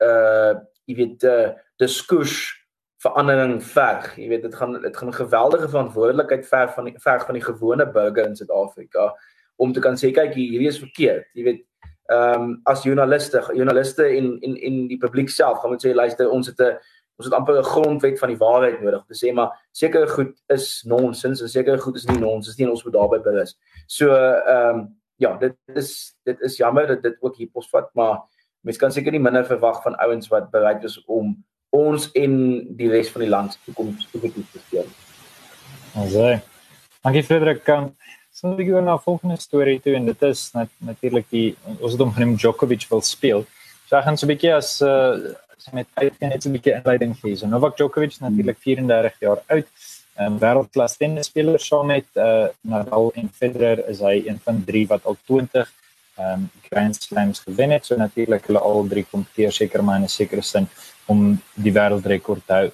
uh 0.00 0.54
jy 0.88 0.96
weet 0.96 1.24
uh 1.24 1.52
diskurs 1.80 2.60
verandering 3.00 3.62
verg. 3.64 4.16
Jy 4.20 4.28
weet 4.28 4.42
dit 4.42 4.54
gaan 4.54 4.76
dit 4.82 4.96
gaan 4.96 5.08
'n 5.08 5.22
geweldige 5.22 5.68
verantwoordelikheid 5.68 6.46
verg 6.46 6.74
van 6.74 6.84
die 6.84 6.94
verg 6.98 7.24
van 7.24 7.34
die 7.34 7.44
gewone 7.44 7.86
burger 7.92 8.26
in 8.26 8.36
Suid-Afrika 8.36 9.14
om 9.56 9.72
te 9.72 9.80
kan 9.80 9.96
sê 9.96 10.12
kyk 10.12 10.34
hierdie 10.34 10.68
is 10.68 10.78
verkeerd. 10.78 11.26
Jy 11.32 11.44
weet 11.44 11.64
ehm 12.10 12.42
um, 12.42 12.60
as 12.64 12.82
joernaliste, 12.82 13.42
joernaliste 13.54 14.04
en 14.04 14.38
en 14.40 14.56
en 14.56 14.86
die 14.90 14.98
publiek 14.98 15.28
self 15.30 15.60
gaan 15.60 15.70
moet 15.70 15.84
sê 15.86 15.92
luister 15.94 16.30
ons 16.30 16.46
het 16.46 16.60
'n 16.60 16.78
ons 17.18 17.26
het 17.28 17.34
amper 17.34 17.58
'n 17.58 17.70
grondwet 17.74 18.18
van 18.18 18.28
die 18.28 18.38
waarheid 18.38 18.80
nodig 18.80 19.00
om 19.00 19.06
te 19.06 19.20
sê 19.26 19.32
maar 19.34 19.50
sekere 19.72 20.08
goed 20.08 20.32
is 20.46 20.82
nonsens 20.86 21.42
en 21.42 21.48
sekere 21.48 21.78
goed 21.78 21.96
is 21.96 22.06
nie 22.06 22.18
nonsens 22.18 22.56
nie 22.56 22.66
en 22.66 22.72
ons 22.72 22.84
moet 22.84 22.92
daarby 22.92 23.18
bewus. 23.18 23.58
So 23.86 24.10
ehm 24.14 24.78
um, 24.78 24.96
ja, 25.16 25.36
dit 25.36 25.56
is 25.74 26.16
dit 26.24 26.40
is 26.40 26.56
jammer 26.56 26.86
dat 26.86 27.02
dit 27.02 27.16
ook 27.20 27.36
hier 27.36 27.48
posvat 27.52 27.94
maar 27.94 28.18
mens 28.60 28.78
kan 28.78 28.92
seker 28.92 29.12
nie 29.12 29.20
minder 29.20 29.46
verwag 29.46 29.82
van 29.82 29.96
ouens 29.96 30.28
wat 30.28 30.50
bereid 30.50 30.84
is 30.84 31.04
om 31.04 31.44
ons 31.70 32.10
en 32.12 32.66
die 32.76 32.90
res 32.90 33.10
van 33.10 33.20
die 33.20 33.30
land 33.30 33.52
se 33.52 33.58
toekoms 33.64 34.08
te 34.10 34.18
bestuur. 34.52 34.84
Asai. 35.94 36.40
Dankie 37.02 37.22
Frederik. 37.22 37.64
Kan 37.64 37.96
so 38.40 38.48
'n 38.48 38.56
bietjie 38.56 38.80
na 38.80 38.96
volgende 38.96 39.36
storie 39.36 39.80
toe 39.84 39.94
en 39.94 40.06
dit 40.06 40.22
is 40.22 40.50
nat, 40.56 40.68
natuurlik 40.78 41.26
die 41.30 41.56
ons 41.78 41.92
het 41.92 42.00
hom 42.00 42.12
genoem 42.16 42.36
Djokovic 42.36 42.86
wil 42.88 43.02
speel. 43.04 43.44
So 43.88 43.96
ek 43.96 44.04
gaan 44.04 44.16
so 44.16 44.26
'n 44.26 44.32
bietjie 44.32 44.54
as 44.54 44.80
uh 44.80 45.36
met 45.72 45.86
net 46.20 46.46
'n 46.46 46.52
bietjie 46.56 46.74
inleiding 46.78 47.14
gee. 47.20 47.36
So 47.36 47.46
Novak 47.46 47.76
Djokovic 47.76 48.20
natuurlik 48.20 48.58
34 48.58 49.20
jaar 49.20 49.40
oud. 49.48 49.66
'n 50.18 50.24
um, 50.24 50.38
wêreldklas 50.38 50.96
tennisspeler 50.96 51.60
saam 51.60 51.86
met 51.86 52.06
uh 52.14 52.48
Nadal 52.60 53.12
en 53.14 53.28
Federer 53.40 53.88
is 53.88 54.00
hy 54.00 54.16
een 54.26 54.40
van 54.44 54.64
drie 54.64 54.86
wat 54.86 55.04
al 55.04 55.16
20 55.26 55.68
ehm 56.16 56.32
um, 56.32 56.50
Grand 56.68 56.96
Slams 56.96 57.40
gewen 57.40 57.70
het. 57.70 57.86
So 57.86 57.96
natuurlik 57.96 58.46
hulle 58.46 58.58
al 58.58 58.86
drie 58.88 59.06
kompeteer 59.10 59.52
seker 59.52 59.84
maar 59.84 59.96
in 59.96 60.04
'n 60.04 60.08
sekere 60.08 60.42
sin 60.42 60.68
om 61.06 61.40
die 61.54 61.72
wêreldrekord 61.72 62.46
te 62.46 62.52
hou. 62.52 62.70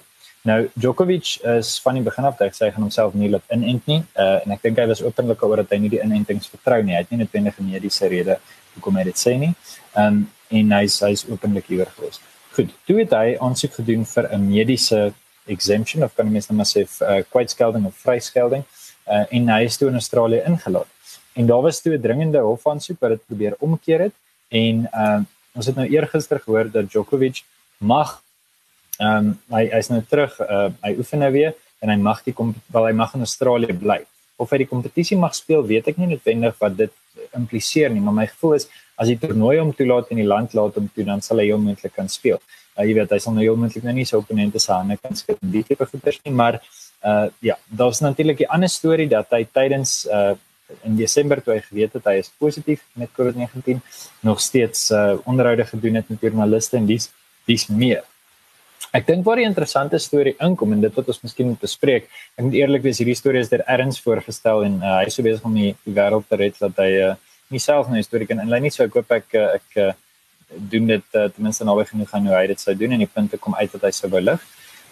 Nou 0.47 0.69
Djokovic 0.73 1.33
is 1.43 1.73
van 1.83 1.97
die 1.97 2.03
begin 2.03 2.25
af 2.25 2.37
dat 2.39 2.55
hy 2.61 2.69
gaan 2.71 2.85
homself 2.85 3.15
nie 3.19 3.27
laat 3.29 3.43
inent 3.51 3.87
nie. 3.89 3.99
Uh 4.15 4.37
en 4.45 4.53
ek 4.55 4.63
dink 4.63 4.79
hy 4.79 4.85
was 4.87 5.01
openlik 5.03 5.41
oor 5.43 5.59
dat 5.59 5.73
hy 5.75 5.79
nie 5.83 5.91
die 5.91 5.99
inentings 6.03 6.47
vertrou 6.51 6.77
nie. 6.83 6.93
Hy 6.95 7.01
het 7.03 7.11
nie 7.11 7.19
noodwendig 7.19 7.57
'n 7.59 7.67
mediese 7.71 8.07
rede 8.07 8.37
hoekom 8.75 8.99
hy 8.99 9.03
dit 9.09 9.19
sê 9.19 9.33
nie. 9.41 9.53
Um, 9.97 10.21
en 10.49 10.71
hy 10.71 10.85
sê 10.87 11.09
hy's 11.09 11.25
openlik 11.27 11.67
hieroor 11.67 11.91
gewees. 11.95 12.21
Goed, 12.55 12.71
toe 12.87 12.99
het 12.99 13.11
hy 13.11 13.35
aansoek 13.43 13.73
gedoen 13.79 14.05
vir 14.05 14.29
'n 14.33 14.47
mediese 14.49 15.13
exemption 15.47 16.03
of 16.03 16.15
kan 16.15 16.31
mens 16.31 16.47
net 16.49 16.57
maar 16.57 16.69
sê 16.69 16.85
uh, 16.85 17.23
kwytskelding 17.31 17.85
of 17.85 17.95
vryskelding 18.05 18.63
uh 19.07 19.25
en 19.31 19.49
hy 19.49 19.63
is 19.63 19.77
toe 19.77 19.89
in 19.89 19.99
Australië 19.99 20.43
ingelaat. 20.45 20.87
En 21.35 21.45
daar 21.45 21.61
was 21.61 21.81
toe 21.81 21.97
'n 21.97 22.01
dringende 22.01 22.39
hofaansoek 22.39 22.99
wat 22.99 23.09
dit 23.09 23.25
probeer 23.25 23.55
omkeer 23.59 23.99
het 23.99 24.15
en 24.49 24.87
uh 24.93 25.19
ons 25.57 25.65
het 25.65 25.75
nou 25.75 25.87
eergister 25.87 26.39
gehoor 26.39 26.71
dat 26.71 26.89
Djokovic 26.89 27.43
mag 27.77 28.21
ehm 28.99 29.31
um, 29.31 29.33
hy 29.53 29.63
hy's 29.73 29.89
nou 29.93 30.01
terug 30.09 30.37
uh 30.41 30.69
hy 30.85 30.93
oefen 30.97 31.19
nou 31.23 31.31
weer 31.31 31.53
en 31.81 31.89
hy 31.93 31.97
mag 32.01 32.23
die 32.25 32.33
wel 32.37 32.85
hy 32.87 32.93
mag 32.93 33.13
in 33.15 33.25
Australië 33.25 33.73
bly. 33.77 33.99
Of 34.37 34.51
hy 34.53 34.63
die 34.63 34.69
kompetisie 34.69 35.17
mag 35.17 35.35
speel, 35.35 35.63
weet 35.65 35.87
ek 35.87 35.97
nie 35.97 36.07
noodwendig 36.13 36.55
wat 36.61 36.77
dit 36.77 36.93
impliseer 37.37 37.89
nie, 37.93 38.01
maar 38.01 38.13
my 38.13 38.27
gevoel 38.29 38.57
is 38.57 38.67
as 38.97 39.09
die 39.11 39.17
toernooi 39.21 39.57
hom 39.59 39.73
toelaat 39.77 40.09
in 40.13 40.21
die 40.21 40.27
land 40.27 40.53
laat 40.57 40.77
hom 40.77 40.89
toe 40.93 41.05
dan 41.05 41.21
sal 41.21 41.41
hy 41.41 41.49
heel 41.51 41.61
moontlik 41.61 41.93
kan 41.93 42.09
speel. 42.09 42.41
Uh, 42.77 42.85
jy 42.85 42.97
weet 42.97 43.13
hy 43.13 43.21
sal 43.21 43.37
nou 43.37 43.45
heel 43.45 43.57
moontlik 43.59 43.85
nou 43.85 43.93
nie 43.93 44.05
sy 44.05 44.17
opponente 44.17 44.61
se 44.61 44.73
hande 44.73 44.97
kan 45.01 45.17
skud 45.17 45.37
in 45.45 45.53
die 45.53 45.63
tipe 45.67 45.85
goeders 45.85 46.19
nie, 46.25 46.33
maar 46.33 46.59
uh 47.05 47.29
ja, 47.45 47.55
daar's 47.69 48.01
natuurlik 48.01 48.41
'n 48.41 48.53
ander 48.55 48.69
storie 48.69 49.07
dat 49.07 49.29
hy 49.31 49.45
tydens 49.45 50.05
uh 50.09 50.33
in 50.83 50.97
Desember 50.97 51.41
toe 51.43 51.53
hy 51.53 51.61
geweet 51.63 51.93
het 51.97 52.07
hy 52.09 52.17
is 52.21 52.31
positief 52.39 52.83
met 52.99 53.11
COVID-19 53.15 53.79
nog 54.27 54.41
steeds 54.43 54.91
uh, 54.91 55.15
onderhoude 55.23 55.65
gedoen 55.65 55.95
het 56.01 56.09
met 56.09 56.21
joernaliste 56.21 56.77
en 56.77 56.85
dis 56.85 57.09
dis 57.47 57.67
meer. 57.67 58.03
Ek 58.95 59.05
dink 59.07 59.25
waar 59.25 59.35
die 59.35 59.45
interessante 59.47 59.99
storie 59.99 60.35
inkom 60.39 60.71
en 60.73 60.81
dit 60.81 60.93
wat 60.95 61.09
ons 61.11 61.19
miskien 61.23 61.49
moet 61.51 61.59
bespreek. 61.59 62.07
Ek 62.37 62.45
moet 62.45 62.55
eerlik 62.55 62.85
wees 62.85 63.01
hierdie 63.01 63.17
storie 63.19 63.41
is 63.43 63.51
deur 63.51 63.65
Erns 63.67 63.99
voorgestel 63.99 64.63
en 64.63 64.77
uh, 64.79 64.97
hy 65.01 65.07
is 65.09 65.17
so 65.19 65.25
besig 65.25 65.43
om 65.45 65.55
die, 65.57 65.73
die 65.83 65.95
wêreld 65.97 66.27
te 66.29 66.39
red 66.39 66.55
dat 66.61 66.79
hy 66.79 66.91
uh, 67.09 67.15
nie 67.51 67.59
self 67.59 67.89
nou 67.91 68.01
storie 68.03 68.27
kan 68.29 68.39
inlei 68.43 68.61
nie 68.63 68.71
so 68.71 68.85
ek 68.85 68.95
hoop 68.95 69.11
ek 69.17 69.35
uh, 69.35 69.47
ek 69.57 69.79
uh, 69.83 69.91
doen 70.71 70.87
dit 70.93 71.17
uh, 71.19 71.27
ten 71.27 71.43
minste 71.43 71.67
naby 71.67 71.83
genoeg 71.89 72.13
aan 72.15 72.29
hoe 72.29 72.35
hy 72.37 72.45
dit 72.53 72.63
sou 72.63 72.75
doen 72.79 72.95
en 72.95 73.03
die 73.03 73.09
punte 73.11 73.39
kom 73.43 73.57
uit 73.59 73.71
dat 73.75 73.83
hy 73.89 73.91
sou 73.95 74.09
belig. 74.11 74.43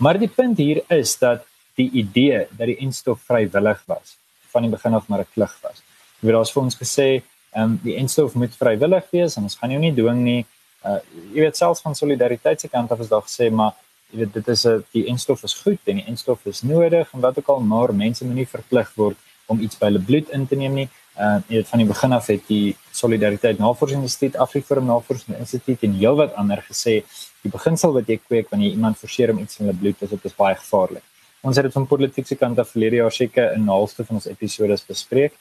Maar 0.04 0.20
die 0.20 0.32
punt 0.32 0.60
hier 0.60 0.82
is 0.92 1.16
dat 1.22 1.48
die 1.80 1.88
idee 2.02 2.44
dat 2.52 2.68
die 2.68 2.78
instof 2.84 3.24
vrywillig 3.28 3.80
was 3.88 4.18
van 4.52 4.68
die 4.68 4.72
begin 4.72 4.96
af 4.96 5.08
maar 5.08 5.24
'n 5.24 5.32
klug 5.34 5.56
was. 5.64 5.80
Jy 6.20 6.28
weet 6.28 6.36
daar's 6.36 6.52
vir 6.52 6.64
ons 6.64 6.76
gesê, 6.76 7.08
ehm 7.56 7.64
um, 7.64 7.80
die 7.84 7.96
enstof 7.96 8.36
moet 8.36 8.56
vrywillig 8.56 9.08
wees 9.12 9.38
en 9.38 9.44
ons 9.44 9.56
gaan 9.56 9.72
jou 9.72 9.80
nie 9.80 9.96
dwing 9.96 10.22
nie. 10.24 10.46
Uh 10.84 11.00
jy 11.34 11.42
weet 11.48 11.58
selfs 11.58 11.82
van 11.82 11.96
solidariteit 11.96 12.62
se 12.62 12.68
kant 12.68 12.92
af 12.92 13.00
is 13.00 13.10
daar 13.10 13.24
gesê 13.24 13.52
maar 13.52 13.74
jy 14.16 14.24
weet 14.24 14.34
dit 14.34 14.48
is 14.48 14.66
'n 14.66 14.84
die 14.96 15.06
enstof 15.12 15.44
is 15.44 15.54
goed 15.54 15.80
en 15.86 15.96
die 16.00 16.08
enstof 16.08 16.46
is 16.46 16.62
nodig 16.62 17.14
en 17.14 17.20
wat 17.20 17.38
ook 17.38 17.48
al 17.48 17.60
maar 17.60 17.94
mense 17.94 18.26
moet 18.26 18.36
nie 18.36 18.48
verplig 18.48 18.92
word 18.96 19.18
om 19.48 19.60
iets 19.60 19.78
by 19.78 19.86
hulle 19.90 20.00
bloed 20.00 20.30
in 20.30 20.48
te 20.48 20.56
neem 20.56 20.74
nie. 20.74 20.90
Uh 21.20 21.40
jy 21.48 21.56
weet 21.58 21.68
van 21.68 21.80
die 21.80 21.88
begin 21.88 22.14
af 22.14 22.28
het 22.28 22.48
die 22.48 22.76
Solidariteit 22.92 23.60
Navorsingsinstituut, 23.60 24.36
Afriforum 24.36 24.86
Navorsingsinstituut 24.86 25.84
en 25.84 25.94
heelwat 25.94 26.34
ander 26.36 26.64
gesê 26.70 27.04
die 27.44 27.52
beginsel 27.52 27.94
wat 27.94 28.08
jy 28.08 28.18
kweek 28.18 28.50
wanneer 28.50 28.70
jy 28.70 28.76
iemand 28.76 28.98
forceer 28.98 29.32
om 29.32 29.40
iets 29.40 29.60
in 29.60 29.66
hulle 29.66 29.78
bloed 29.78 30.00
te 30.00 30.08
sit 30.08 30.26
is 30.26 30.36
baie 30.36 30.56
gevaarlik. 30.56 31.04
Ons 31.42 31.58
het 31.58 31.66
dit 31.66 31.74
van 31.74 31.88
politieke 31.88 32.36
kant 32.36 32.60
af 32.60 32.72
verlede 32.72 32.96
jaar 32.96 33.12
seker 33.12 33.54
in 33.54 33.66
'n 33.66 33.76
halfte 33.78 34.06
van 34.06 34.16
ons 34.16 34.28
episode 34.28 34.78
bespreek. 34.88 35.34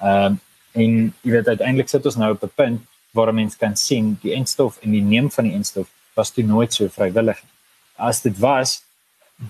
Ehm 0.00 0.32
uh, 0.32 0.38
en 0.74 0.92
jy 1.22 1.30
weet 1.32 1.48
uiteindelik 1.48 1.88
sit 1.88 2.06
ons 2.06 2.16
nou 2.16 2.32
op 2.32 2.42
'n 2.42 2.52
punt 2.56 2.80
waar 3.12 3.34
mense 3.34 3.58
kan 3.58 3.76
sien 3.76 4.18
die 4.22 4.32
enstof 4.34 4.78
en 4.82 4.90
die 4.90 5.02
neem 5.02 5.30
van 5.30 5.44
die 5.44 5.54
enstof 5.54 5.88
was 6.14 6.30
toe 6.30 6.44
nooit 6.44 6.72
so 6.74 6.88
vrywillig. 6.88 7.42
As 8.08 8.22
dit 8.26 8.38
was 8.42 8.80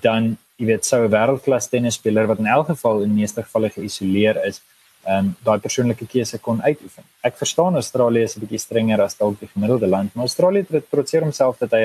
dan 0.04 0.36
jy 0.60 0.66
weet 0.68 0.84
sou 0.86 1.00
'n 1.04 1.10
wêreldklas 1.10 1.68
tennisspeler 1.72 2.26
wat 2.30 2.38
in 2.38 2.46
elk 2.46 2.68
geval 2.74 3.02
in 3.02 3.14
meeste 3.14 3.42
gevalle 3.42 3.70
geïsoleer 3.70 4.36
is, 4.46 4.60
ehm 5.04 5.18
um, 5.18 5.36
daai 5.46 5.58
persoonlike 5.58 6.06
keuse 6.06 6.38
kon 6.38 6.62
uitoefen. 6.62 7.04
Ek 7.28 7.36
verstaan 7.36 7.74
Australië 7.74 8.22
is 8.22 8.36
'n 8.36 8.40
bietjie 8.44 8.64
strenger 8.66 9.00
as 9.02 9.16
dalk 9.16 9.40
die 9.40 9.48
gemiddelde 9.54 9.86
land, 9.86 10.14
maar 10.14 10.24
Australië 10.28 10.66
het 10.70 10.90
trotseer 10.90 11.22
homself 11.22 11.58
dat 11.58 11.70
hy 11.70 11.82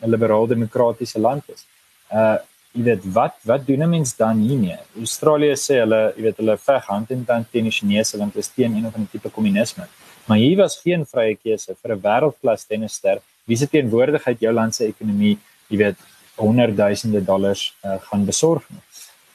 'n 0.00 0.10
liberaal 0.10 0.46
demokratiese 0.46 1.18
land 1.18 1.44
is. 1.54 1.66
Uh 2.12 2.38
jy 2.76 2.82
weet 2.82 3.04
wat 3.12 3.34
wat 3.44 3.66
doen 3.66 3.82
'n 3.82 3.90
mens 3.90 4.16
dan 4.16 4.38
hiermee? 4.38 4.78
Australië 4.98 5.56
sê 5.56 5.74
hulle, 5.84 6.12
jy 6.16 6.22
weet 6.22 6.36
hulle 6.36 6.56
veg 6.56 6.84
hand 6.86 7.10
in 7.10 7.24
hand 7.28 7.46
teen 7.50 7.64
die 7.64 7.76
Chinese 7.78 8.18
want 8.18 8.32
hulle 8.32 8.44
steun 8.44 8.74
een 8.76 8.86
of 8.86 8.94
ander 8.94 9.10
tipe 9.10 9.30
kommunisme. 9.30 9.86
Maar 10.26 10.38
hier 10.38 10.56
was 10.56 10.80
geen 10.84 11.06
vrye 11.06 11.36
keuse 11.36 11.74
vir 11.82 11.90
'n 11.92 12.00
wêreldklas 12.00 12.66
tennisster 12.66 13.18
wie 13.46 13.56
se 13.56 13.66
teenwoordigheid 13.66 14.40
jou 14.40 14.52
land 14.52 14.74
se 14.74 14.84
ekonomie, 14.84 15.38
jy 15.68 15.78
weet, 15.80 15.98
honderdduisende 16.36 17.24
dollars 17.24 17.74
uh, 17.84 17.96
gaan 18.08 18.24
besorg. 18.24 18.64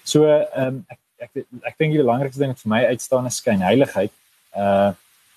So 0.03 0.25
ehm 0.29 0.67
um, 0.67 0.83
ek 0.89 0.99
ek 1.21 1.45
ek 1.69 1.77
dink 1.77 1.93
die 1.93 2.01
belangrikste 2.01 2.41
ding 2.43 2.55
vir 2.57 2.69
my 2.73 2.81
uitstaan 2.93 3.29
is 3.29 3.39
skynheiligheid. 3.41 4.13
Uh 4.57 4.91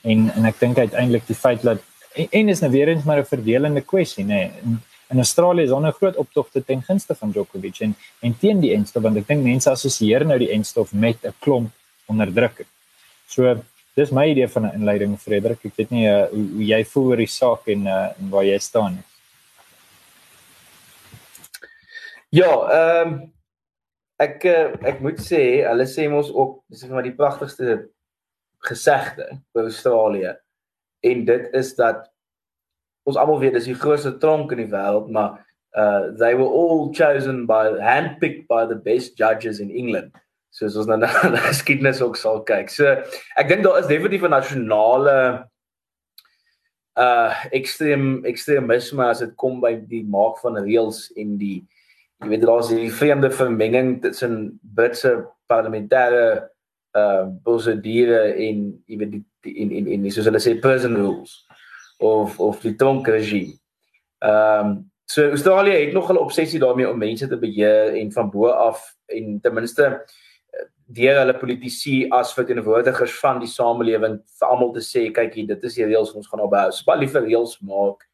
en 0.05 0.27
en 0.37 0.45
ek 0.51 0.59
dink 0.61 0.79
uiteindelik 0.79 1.25
die 1.27 1.37
feit 1.37 1.63
dat 1.65 1.81
en, 2.15 2.27
en 2.41 2.49
is 2.53 2.61
nou 2.61 2.71
weer 2.73 2.91
eens 2.93 3.07
maar 3.09 3.23
'n 3.23 3.31
verdelende 3.31 3.81
kwessie 3.81 4.25
nê. 4.25 4.43
Nee. 4.43 4.51
In, 4.65 4.81
in 5.13 5.23
Australië 5.23 5.65
is 5.65 5.71
onder 5.71 5.93
groot 5.93 6.17
optogte 6.17 6.65
ten 6.65 6.83
gunste 6.83 7.15
van 7.15 7.31
Djokovic 7.31 7.81
en 7.81 7.95
en 8.21 8.39
teen 8.39 8.61
die 8.61 8.75
enstof 8.75 9.03
want 9.03 9.17
ek 9.17 9.29
dink 9.29 9.45
mense 9.45 9.71
assosieer 9.71 10.27
nou 10.27 10.39
die 10.39 10.53
enstof 10.53 10.93
met 10.93 11.25
'n 11.25 11.35
klomp 11.39 11.73
onderdrukking. 12.07 12.69
So 13.27 13.57
dis 13.95 14.11
my 14.11 14.29
idee 14.31 14.49
van 14.49 14.67
'n 14.67 14.75
inleiding 14.75 15.19
Frederik. 15.21 15.65
Ek 15.65 15.77
weet 15.77 15.91
nie 15.91 16.07
uh, 16.09 16.27
hoe, 16.31 16.47
hoe 16.53 16.67
jy 16.67 16.85
voel 16.85 17.05
oor 17.11 17.17
die 17.17 17.27
saak 17.41 17.67
en 17.67 17.87
uh 17.87 18.09
en 18.19 18.31
waar 18.31 18.45
jy 18.45 18.59
staan 18.59 18.93
nie. 18.95 19.05
Ja, 22.35 22.51
ehm 22.67 23.13
um, 23.13 23.19
ek 24.19 24.45
eh, 24.51 24.73
ek 24.91 25.03
moet 25.05 25.21
sê 25.23 25.41
hulle 25.63 25.85
sê 25.87 26.09
mos 26.11 26.33
ook 26.35 26.57
dis 26.73 26.81
een 26.83 26.91
van 26.91 27.05
die 27.07 27.15
pragtigste 27.15 27.77
gesegde 28.67 29.27
oor 29.55 29.69
Australië. 29.69 30.33
En 31.07 31.23
dit 31.29 31.45
is 31.55 31.71
dat 31.79 32.09
ons 33.07 33.19
almal 33.21 33.39
weet 33.39 33.55
dis 33.55 33.69
die 33.71 33.77
grootste 33.79 34.17
tronk 34.19 34.51
in 34.51 34.65
die 34.65 34.73
wêreld 34.73 35.13
maar 35.15 35.37
uh 35.79 36.11
they 36.19 36.33
were 36.35 36.49
all 36.49 36.91
chosen 36.95 37.45
by 37.47 37.77
handpicked 37.79 38.49
by 38.51 38.65
the 38.67 38.81
best 38.89 39.15
judges 39.21 39.61
in 39.63 39.71
England. 39.71 40.11
So 40.51 40.67
as 40.67 40.79
ons 40.81 40.91
nou 40.91 40.99
na 40.99 41.13
die 41.37 41.45
geskiedenis 41.45 42.03
ook 42.03 42.19
sal 42.19 42.43
kyk. 42.51 42.73
So 42.73 42.97
ek 43.39 43.53
dink 43.53 43.63
daar 43.63 43.79
is 43.85 43.91
definitief 43.93 44.27
'n 44.27 44.35
nasionale 44.35 45.17
uh 46.99 47.47
ekstrem 47.55 48.25
ekstremisme 48.27 49.07
as 49.07 49.23
dit 49.23 49.37
kom 49.37 49.61
by 49.63 49.77
die 49.87 50.03
maak 50.03 50.43
van 50.43 50.59
reëls 50.59 51.13
en 51.15 51.39
die 51.39 51.61
jy 52.23 52.31
weet 52.31 52.47
daar's 52.47 52.71
hierdie 52.73 52.93
vreemde 52.93 53.31
vermenging 53.31 54.01
tussen 54.03 54.61
Britse 54.63 55.17
parlementêre 55.51 56.51
uh 56.95 57.27
prosedure 57.43 58.35
en 58.39 58.67
jy 58.87 58.99
weet 58.99 59.15
die 59.17 59.25
in 59.59 59.71
in 59.71 59.87
in 59.87 60.11
soos 60.15 60.29
hulle 60.31 60.41
sê 60.43 60.55
prison 60.63 60.95
rules 60.97 61.45
of 61.99 62.41
of 62.41 62.61
die 62.63 62.77
tonk 62.79 63.09
regime. 63.09 63.59
Ehm 64.23 64.67
um, 64.67 64.91
so 65.05 65.29
Australië 65.29 65.85
het 65.85 65.93
nog 65.93 66.11
'n 66.11 66.17
obsessie 66.17 66.61
daarmee 66.61 66.91
om 66.91 66.99
mense 66.99 67.29
te 67.29 67.39
beheer 67.39 67.95
en 67.95 68.13
van 68.13 68.31
bo 68.31 68.47
af 68.47 68.97
en 69.07 69.41
ten 69.41 69.55
minste 69.55 69.85
uh, 69.85 70.65
deur 70.87 71.19
hulle 71.19 71.39
politici 71.39 72.09
as 72.09 72.33
verteenwoordigers 72.33 73.19
van 73.19 73.39
die 73.39 73.49
samelewing 73.49 74.21
vir 74.39 74.49
almal 74.49 74.73
te 74.73 74.81
sê 74.81 75.11
kyk 75.13 75.35
hier 75.35 75.47
dit 75.47 75.65
is 75.65 75.75
die 75.75 75.85
reëls 75.85 76.15
ons 76.15 76.29
gaan 76.29 76.41
nou 76.41 76.49
behou. 76.49 76.71
So 76.71 76.85
baie 76.87 76.99
liever 76.99 77.23
reëls 77.23 77.59
maak. 77.61 78.09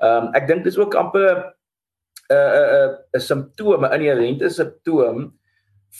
Ehm 0.00 0.26
um, 0.26 0.34
ek 0.34 0.46
dink 0.46 0.64
dis 0.64 0.78
ook 0.78 0.94
amper 0.94 1.54
'n 2.30 2.34
'n 2.34 2.96
'n 3.16 3.20
simptoom, 3.20 3.84
'n 3.84 3.92
inherente 3.92 4.50
simptoom 4.50 5.32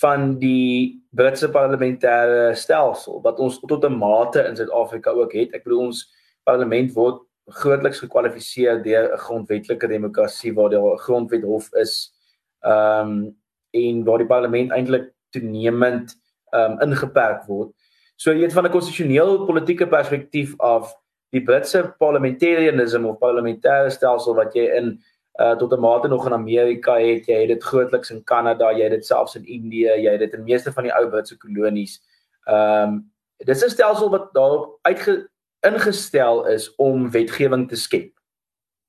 van 0.00 0.38
die 0.38 1.02
Britse 1.10 1.48
parlementêre 1.50 2.54
stelsel 2.56 3.20
wat 3.22 3.38
ons 3.38 3.60
tot 3.60 3.84
'n 3.84 3.98
mate 3.98 4.40
in 4.48 4.56
Suid-Afrika 4.56 5.10
ook 5.10 5.32
het. 5.32 5.52
Ek 5.54 5.64
bedoel 5.64 5.86
ons 5.86 6.08
parlement 6.44 6.92
word 6.94 7.20
grootliks 7.46 8.00
gekwalifiseer 8.00 8.82
deur 8.82 9.12
'n 9.12 9.18
grondwetlike 9.18 9.88
demokrasie 9.88 10.54
waar 10.54 10.70
daar 10.70 10.94
'n 10.94 10.98
grondwethof 10.98 11.72
is. 11.74 12.12
Ehm 12.64 13.08
um, 13.08 13.36
en 13.72 14.04
waar 14.04 14.18
die 14.18 14.26
parlement 14.26 14.70
eintlik 14.70 15.12
toenemend 15.30 16.14
ehm 16.52 16.72
um, 16.72 16.80
ingeperk 16.80 17.44
word. 17.46 17.72
So 18.16 18.30
jy 18.30 18.38
weet 18.38 18.52
van 18.52 18.64
'n 18.64 18.70
konstitusioneel 18.70 19.44
politieke 19.44 19.88
perspektief 19.88 20.54
af 20.58 20.94
die 21.30 21.42
Britse 21.42 21.94
parliamentarianisme 21.98 23.08
of 23.08 23.18
parlementêre 23.18 23.90
stelsel 23.90 24.34
wat 24.34 24.54
jy 24.54 24.68
in 24.76 25.00
uh 25.40 25.56
tot 25.56 25.72
'n 25.72 25.80
mate 25.80 26.08
nog 26.08 26.26
in 26.26 26.32
Amerika 26.32 26.98
het 26.98 27.26
jy 27.26 27.40
het 27.40 27.48
dit 27.48 27.62
grootliks 27.62 28.10
in 28.10 28.24
Kanada, 28.24 28.72
jy 28.72 28.82
het 28.82 28.90
dit 28.92 29.06
selfs 29.06 29.36
in 29.36 29.46
Indië, 29.46 29.96
jy 29.96 30.10
het 30.10 30.20
dit 30.20 30.32
in 30.32 30.44
meeste 30.44 30.72
van 30.72 30.82
die 30.82 30.92
ou 30.92 31.08
Britse 31.08 31.36
kolonies. 31.36 32.00
Ehm 32.44 32.88
um, 32.88 33.12
dit 33.38 33.48
is 33.48 33.64
'n 33.64 33.70
stelsel 33.70 34.10
wat 34.10 34.32
daarop 34.32 34.78
uitge 34.82 35.28
ingestel 35.60 36.46
is 36.46 36.74
om 36.74 37.10
wetgewing 37.10 37.68
te 37.68 37.76
skep. 37.76 38.12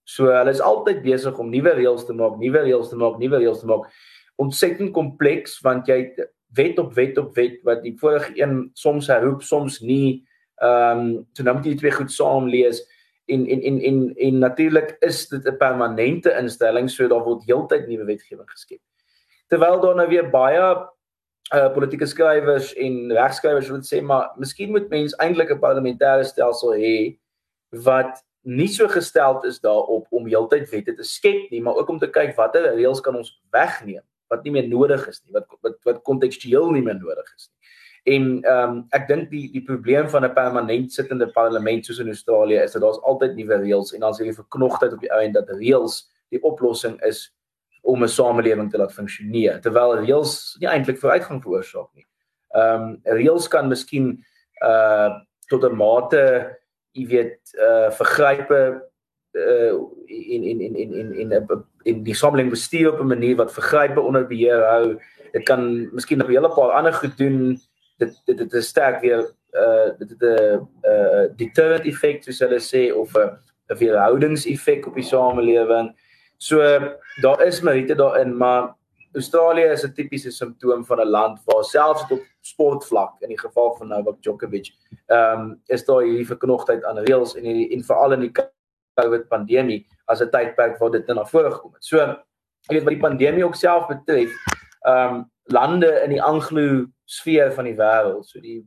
So 0.03 0.25
hulle 0.25 0.49
is 0.49 0.61
altyd 0.61 1.01
besig 1.01 1.37
om 1.39 1.49
nuwe 1.49 1.73
reëls 1.73 2.05
te 2.05 2.13
maak, 2.13 2.37
nuwe 2.37 2.59
reëls 2.65 2.89
te 2.89 2.95
maak, 2.95 3.17
nuwe 3.17 3.37
reëls 3.37 3.59
te 3.59 3.65
maak. 3.65 3.87
Ontsettend 4.35 4.91
kompleks 4.93 5.59
want 5.61 5.87
jy 5.87 6.13
wet 6.53 6.79
op 6.79 6.93
wet 6.93 7.17
op 7.17 7.35
wet 7.35 7.61
wat 7.63 7.83
die 7.83 7.95
vorige 7.97 8.33
een 8.35 8.69
soms 8.73 9.07
herroep, 9.07 9.41
soms 9.41 9.79
nie. 9.79 10.25
Ehm 10.61 10.99
um, 10.99 11.27
so 11.31 11.43
nou 11.43 11.55
moet 11.55 11.65
jy 11.65 11.75
twee 11.77 11.91
goed 11.91 12.11
saam 12.11 12.49
lees 12.49 12.83
en 13.25 13.45
en 13.47 13.61
en 13.61 13.81
en 13.81 14.15
en 14.15 14.39
natuurlik 14.39 14.95
is 14.99 15.27
dit 15.27 15.47
'n 15.47 15.57
permanente 15.57 16.33
instelling 16.39 16.89
so 16.89 17.07
daar 17.07 17.23
word 17.23 17.43
heeltyd 17.45 17.87
nuwe 17.87 18.05
wetgewing 18.05 18.49
geskep. 18.49 18.81
Terwyl 19.47 19.79
daar 19.79 19.95
nou 19.95 20.07
weer 20.09 20.29
baie 20.29 20.87
uh 21.53 21.69
politieke 21.73 22.05
skrywers 22.05 22.73
en 22.73 23.11
regskrywers 23.11 23.69
wil 23.69 23.81
sê 23.81 24.01
maar 24.01 24.31
miskien 24.37 24.71
moet 24.71 24.89
mens 24.89 25.15
eintlik 25.15 25.51
'n 25.51 25.59
parlementêre 25.59 26.23
stelsel 26.23 26.73
hê 26.73 27.17
wat 27.69 28.23
nie 28.43 28.67
so 28.67 28.87
gestel 28.87 29.41
is 29.47 29.59
daarop 29.59 30.07
om 30.09 30.27
heeltyd 30.27 30.69
wette 30.69 30.93
te 30.93 31.03
skep 31.03 31.49
nie, 31.51 31.61
maar 31.61 31.75
ook 31.75 31.89
om 31.89 31.99
te 31.99 32.09
kyk 32.09 32.35
watter 32.35 32.75
reëls 32.75 33.01
kan 33.01 33.15
ons 33.15 33.41
wegneem 33.51 34.03
wat 34.27 34.43
nie 34.43 34.51
meer 34.51 34.67
nodig 34.67 35.07
is 35.07 35.21
nie, 35.25 35.33
wat 35.33 35.47
wat 35.61 35.77
wat 35.83 36.01
kontekstueel 36.03 36.71
nie 36.71 36.81
meer 36.81 36.99
nodig 36.99 37.27
is 37.37 37.49
nie. 37.49 37.62
En 38.03 38.41
ehm 38.43 38.69
um, 38.69 38.79
ek 38.91 39.05
dink 39.07 39.29
die 39.31 39.45
die 39.51 39.63
probleem 39.63 40.09
van 40.11 40.25
'n 40.25 40.33
permanent 40.33 40.91
sittende 40.91 41.27
parlement 41.31 41.85
soos 41.85 41.99
in 41.99 42.11
Australië 42.11 42.59
is 42.63 42.71
dat 42.71 42.81
daar's 42.81 42.99
altyd 43.01 43.35
nuwe 43.35 43.57
reëls 43.61 43.93
en 43.93 43.99
dan 43.99 44.13
sê 44.13 44.25
jy 44.25 44.33
verknogtheid 44.33 44.93
op 44.93 44.99
die 44.99 45.11
ou 45.11 45.21
en 45.23 45.31
dat 45.31 45.49
reëls 45.49 46.11
die 46.29 46.43
oplossing 46.43 46.99
is 47.01 47.31
om 47.81 48.03
'n 48.03 48.07
samelewing 48.07 48.71
te 48.71 48.77
laat 48.77 48.93
funksioneer 48.93 49.61
terwyl 49.61 49.95
reëls 49.95 50.57
nie 50.59 50.67
eintlik 50.67 50.99
vooruitgang 50.99 51.41
veroorsaak 51.41 51.89
nie. 51.95 52.05
Ehm 52.55 52.81
um, 52.81 52.99
reëls 53.03 53.47
kan 53.47 53.69
miskien 53.69 54.19
uh 54.63 55.09
tot 55.47 55.63
'n 55.63 55.75
mate 55.75 56.57
jy 56.91 57.07
weet 57.07 57.39
uh 57.55 57.89
vergrype 57.91 58.83
uh 59.31 59.73
in 60.07 60.43
in 60.43 60.61
in 60.61 60.75
in 60.75 60.93
in 60.93 61.31
in 61.31 61.63
in, 61.83 62.03
die 62.03 62.15
samelewing 62.15 62.51
bestuur 62.51 62.93
op 62.93 62.99
'n 62.99 63.15
manier 63.15 63.35
wat 63.35 63.53
vergrype 63.53 64.01
onder 64.01 64.27
beheer 64.27 64.59
hou. 64.65 64.99
Dit 65.31 65.43
kan 65.43 65.89
miskien 65.93 66.17
nog 66.17 66.27
'n 66.27 66.31
hele 66.35 66.49
paar 66.49 66.71
ander 66.71 66.93
goed 66.93 67.17
doen 67.17 67.59
dit 67.97 68.21
dit 68.25 68.37
dit 68.37 68.53
is 68.53 68.67
sterk 68.67 69.01
weer 69.01 69.31
uh 69.53 69.89
dit 69.97 70.09
het 70.09 70.21
'n 70.21 70.67
uh 70.83 71.25
deterrent 71.35 71.85
effek 71.85 72.23
soos 72.23 72.39
hulle 72.39 72.59
sê 72.59 72.93
of 72.93 73.15
'n 73.15 73.37
'n 73.69 73.77
weerhoudingseffek 73.77 74.87
op 74.87 74.95
die 74.95 75.03
samelewing. 75.03 75.93
So 76.37 76.59
daar 77.21 77.41
is 77.45 77.61
meriete 77.61 77.95
daarin, 77.95 78.37
maar 78.37 78.75
Australië 79.13 79.71
is 79.71 79.83
'n 79.83 79.93
tipiese 79.93 80.31
simptoom 80.31 80.85
van 80.85 80.99
'n 80.99 81.09
land 81.09 81.39
waar 81.45 81.63
selfs 81.63 82.11
op 82.11 82.21
sportvlak 82.41 83.21
in 83.21 83.27
die 83.27 83.39
geval 83.39 83.75
van 83.75 83.87
Novak 83.87 84.21
Djokovic, 84.21 84.71
ehm 85.07 85.39
um, 85.39 85.61
is 85.65 85.85
daar 85.85 86.01
hierdie 86.01 86.27
verknogtheid 86.27 86.83
aan 86.83 86.97
reëls 86.97 87.35
en 87.35 87.43
hierdie 87.43 87.71
en 87.75 87.83
veral 87.83 88.11
in 88.11 88.19
die 88.19 88.31
COVID 88.93 89.27
pandemie 89.27 89.87
as 90.05 90.21
'n 90.21 90.29
tydperk 90.29 90.77
waar 90.77 90.91
dit 90.91 91.07
na 91.07 91.25
vore 91.25 91.51
gekom 91.51 91.73
het. 91.73 91.85
So 91.85 91.97
jy 91.97 92.75
weet 92.75 92.83
wat 92.83 92.93
die 92.93 93.07
pandemie 93.09 93.45
ook 93.45 93.55
self 93.55 93.87
betref, 93.87 94.31
ehm 94.81 95.15
um, 95.15 95.31
lande 95.43 96.01
in 96.03 96.09
die 96.09 96.21
Anglo 96.21 96.85
sfeer 97.13 97.51
van 97.55 97.67
die 97.69 97.77
wêreld, 97.77 98.25
so 98.25 98.41
die 98.41 98.61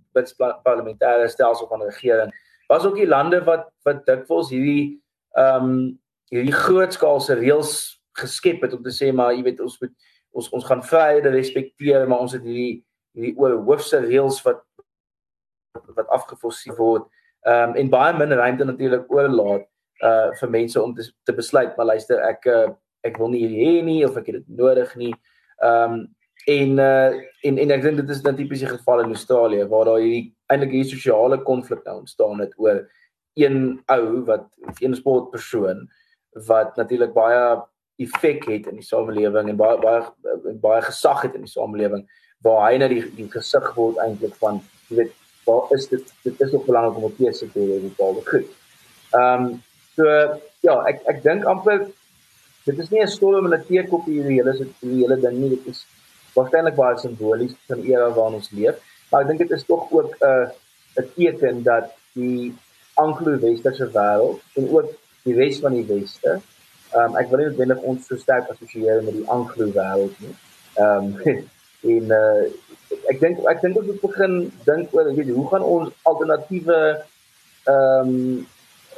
parlementêre 0.64 1.28
stelsel 1.32 1.68
van 1.70 1.84
regering, 1.86 2.32
was 2.68 2.84
ook 2.86 2.98
die 2.98 3.08
lande 3.08 3.42
wat 3.46 3.68
wat 3.86 4.04
dikwels 4.08 4.50
hierdie 4.54 4.96
ehm 5.38 5.70
um, 5.70 5.78
hierdie 6.32 6.54
grootskaalse 6.54 7.36
reëls 7.38 7.72
geskep 8.18 8.64
het 8.66 8.72
om 8.74 8.82
te 8.82 8.90
sê 8.94 9.12
maar 9.14 9.34
jy 9.34 9.44
weet 9.46 9.60
ons 9.62 9.76
moet 9.82 9.92
ons 10.36 10.48
ons 10.58 10.64
gaan 10.68 10.82
vryhede 10.84 11.30
respekteer, 11.32 12.08
maar 12.08 12.24
ons 12.24 12.34
het 12.36 12.44
hierdie 12.44 12.82
hierdie 13.16 13.36
oor 13.40 13.56
hoofse 13.68 14.00
reëls 14.04 14.42
wat 14.44 14.62
wat 15.96 16.08
afgeforseer 16.12 16.76
word. 16.76 17.06
Ehm 17.46 17.70
um, 17.70 17.78
en 17.80 17.92
baie 17.92 18.18
minder 18.18 18.42
ruimte 18.42 18.64
natuurlik 18.68 19.12
oorlaat 19.12 19.66
uh 20.04 20.32
vir 20.40 20.50
mense 20.52 20.82
om 20.82 20.92
te, 20.94 21.06
te 21.24 21.32
besluit 21.32 21.76
maar 21.76 21.88
luister 21.94 22.20
ek 22.20 22.44
uh, 22.52 22.68
ek 23.06 23.16
wil 23.20 23.30
nie 23.32 23.46
hierdie 23.46 23.64
hê 23.64 23.84
nie 23.84 24.02
of 24.04 24.16
ek 24.20 24.32
het 24.32 24.40
dit 24.42 24.58
nodig 24.60 24.92
nie. 24.96 25.14
Ehm 25.62 25.92
um, 25.92 26.04
en 26.46 26.78
uh 26.78 27.14
en 27.46 27.58
en 27.62 27.70
ek 27.74 27.82
dink 27.82 28.00
dit 28.00 28.10
is 28.10 28.22
'n 28.22 28.36
tipiese 28.36 28.68
geval 28.70 29.00
in 29.04 29.14
Australië 29.14 29.68
waar 29.68 29.84
daar 29.84 30.02
hierdie 30.02 30.34
eintlik 30.46 30.72
hierdie 30.74 30.94
sosiale 30.94 31.38
konflik 31.42 31.84
nou 31.84 31.98
ontstaan 31.98 32.40
het 32.40 32.52
oor 32.56 32.84
een 33.34 33.82
ou 33.86 34.24
wat 34.24 34.46
een 34.78 34.94
sportpersoon 34.94 35.88
wat 36.46 36.76
natuurlik 36.76 37.12
baie 37.12 37.62
effek 37.96 38.44
het 38.44 38.66
in 38.66 38.78
die 38.80 38.86
samelewing 38.86 39.48
en 39.48 39.56
baie 39.56 39.78
baie 39.78 40.54
baie 40.62 40.82
gesag 40.82 41.22
het 41.22 41.34
in 41.34 41.46
die 41.46 41.50
samelewing 41.50 42.06
waar 42.44 42.70
hy 42.70 42.78
nou 42.78 42.88
die, 42.88 43.02
die 43.16 43.30
gesig 43.30 43.74
word 43.74 43.98
eintlik 44.04 44.34
van 44.42 44.60
jy 44.88 44.96
weet 45.00 45.14
waar 45.46 45.70
is 45.74 45.88
dit 45.88 46.14
dit 46.22 46.40
is 46.40 46.54
ook 46.54 46.66
belangrik 46.66 46.96
om 46.96 47.08
op 47.10 47.18
keuse 47.18 47.50
te 47.52 47.58
hê 47.58 47.66
oor 47.70 47.84
bepaalde 47.88 48.22
goed. 48.30 48.48
Ehm 49.14 49.44
um, 49.44 49.62
so 49.96 50.04
ja, 50.66 50.74
ek 50.90 51.02
ek 51.12 51.22
dink 51.22 51.44
amper 51.44 51.86
dit 52.66 52.78
is 52.78 52.90
nie 52.90 53.02
'n 53.02 53.08
storm 53.08 53.46
en 53.46 53.58
'n 53.58 53.66
teekop 53.66 54.06
hierdie 54.06 54.38
hele 54.38 54.52
die 54.80 54.98
hele 55.02 55.20
ding 55.20 55.38
nie, 55.38 55.50
dit 55.56 55.66
is 55.74 55.86
waarskynlik 56.36 56.76
baie 56.78 56.98
simbolies 57.00 57.56
van 57.70 57.82
die 57.82 57.94
era 57.94 58.10
waarin 58.16 58.40
ons 58.40 58.52
leef, 58.58 58.78
maar 59.10 59.24
ek 59.24 59.32
dink 59.32 59.44
dit 59.44 59.56
is 59.58 59.66
tog 59.68 59.88
ook 59.90 60.14
'n 60.20 60.30
uh, 60.30 60.46
'n 61.02 61.08
teken 61.16 61.62
dat 61.62 61.92
die 62.14 62.54
anglo-westerse 62.94 63.90
wêreld 63.92 64.40
en 64.56 64.70
ook 64.76 64.92
die 65.24 65.34
res 65.36 65.58
van 65.64 65.74
die 65.76 65.88
weste 65.88 66.40
Ehm 66.96 67.12
um, 67.12 67.16
ek 67.18 67.30
wil 67.30 67.40
nie 67.40 67.46
noodwendig 67.48 67.82
ons 67.90 68.06
so 68.06 68.16
sterk 68.16 68.50
assosieer 68.52 69.02
met 69.02 69.16
die 69.18 69.26
anglo 69.34 69.66
wêreld 69.74 70.20
nie. 70.22 70.34
Ehm 70.78 71.08
um, 71.26 71.40
en 71.92 72.12
uh, 72.14 72.44
ek 73.10 73.18
dink 73.22 73.40
ek 73.50 73.62
dink 73.64 73.80
ons 73.80 73.88
moet 73.90 74.04
begin 74.04 74.36
dink 74.68 74.94
oor 74.94 75.10
weet 75.16 75.32
hoe 75.34 75.46
gaan 75.50 75.66
ons 75.66 75.90
alternatiewe 76.10 76.78
ehm 77.72 78.12
um, 78.12 78.46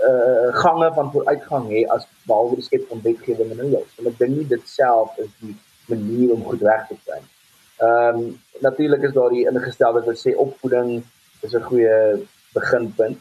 uh 0.09 0.51
gange 0.62 0.88
van 0.94 1.09
vooruitgang 1.14 1.64
hê 1.72 1.81
as 1.94 2.05
behalwe 2.29 2.61
die 2.61 2.66
skep 2.68 2.85
van 2.92 3.01
wetgewing 3.07 3.51
en 3.55 3.64
alles. 3.64 3.96
En 3.98 4.12
ek 4.12 4.20
dink 4.20 4.37
nie 4.37 4.46
dit 4.53 4.68
self 4.70 5.16
is 5.24 5.33
die 5.40 5.57
manier 5.88 6.33
om 6.33 6.44
goed 6.44 6.62
reg 6.62 6.87
te 6.88 6.96
kry. 7.05 7.20
Ehm 7.79 8.18
um, 8.18 8.40
natuurlik 8.61 9.03
is 9.03 9.12
daar 9.14 9.31
die 9.31 9.46
ingestelde 9.46 10.05
wat 10.05 10.18
sê 10.27 10.35
opvoeding 10.35 11.03
is 11.40 11.55
'n 11.55 11.68
goeie 11.70 12.27
beginpunt 12.53 13.18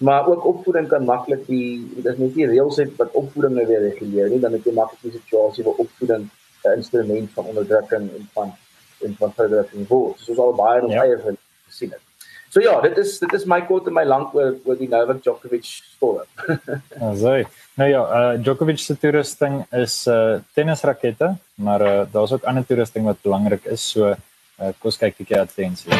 maar 0.00 0.26
ook 0.26 0.44
opvoeding 0.44 0.88
kan 0.88 1.04
maklik 1.04 1.46
die 1.46 1.88
dit 1.94 2.06
is 2.12 2.18
net 2.18 2.34
die 2.34 2.46
reëls 2.48 2.76
het 2.80 2.92
wat 2.96 3.16
opvoeding 3.20 3.54
nou 3.54 3.66
weer 3.68 3.82
reguleer 3.84 4.30
nie 4.32 4.40
dan 4.40 4.56
het 4.56 4.64
jy 4.64 4.72
maklik 4.72 5.02
'n 5.04 5.18
situasie 5.18 5.64
waar 5.64 5.82
opvoeding 5.84 6.28
'n 6.64 6.76
instrument 6.76 7.30
van 7.34 7.44
onderdrukking 7.44 8.06
en 8.16 8.28
van 8.32 8.52
en 9.04 9.16
van 9.18 9.32
verdrukking 9.32 9.88
word 9.88 10.18
soos 10.18 10.38
al 10.38 10.54
baie 10.54 10.80
nog 10.80 10.90
ja. 10.90 11.02
eie 11.02 11.36
gesien 11.66 11.90
het. 11.90 12.09
So 12.50 12.58
ja, 12.58 12.80
dit 12.82 12.96
is 12.98 13.18
dit 13.22 13.32
is 13.36 13.44
my 13.46 13.60
kort 13.62 13.86
en 13.86 13.94
my 13.94 14.02
lank 14.02 14.32
oor 14.34 14.56
oor 14.66 14.78
die 14.78 14.88
Novak 14.90 15.20
Djokovic 15.22 15.68
storie. 15.70 16.26
Asai. 16.98 17.44
nou 17.78 17.86
ja, 17.86 18.00
uh, 18.02 18.32
Djokovic 18.42 18.82
se 18.82 18.96
toerusting 18.98 19.62
is 19.78 20.02
uh 20.10 20.40
tennisrakette, 20.58 21.36
maar 21.62 21.80
uh, 21.86 22.02
daar's 22.10 22.34
ook 22.34 22.48
ander 22.50 22.66
toerusting 22.66 23.06
wat 23.06 23.22
belangrik 23.22 23.70
is, 23.70 23.86
so 23.94 24.10
uh, 24.10 24.16
kom 24.82 24.90
ons 24.90 24.98
kyk 24.98 25.14
'n 25.14 25.18
bietjie 25.22 25.40
attensie. 25.44 25.90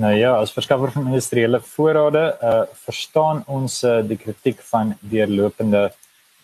Nou 0.00 0.14
ja, 0.16 0.30
as 0.40 0.54
verskaffer 0.56 0.88
van 0.94 1.10
industriële 1.10 1.58
voorrade, 1.60 2.38
uh 2.42 2.62
verstaan 2.86 3.42
ons 3.46 3.82
uh, 3.84 3.98
die 4.06 4.16
kritiek 4.16 4.60
van 4.70 4.96
deurlopende 5.00 5.92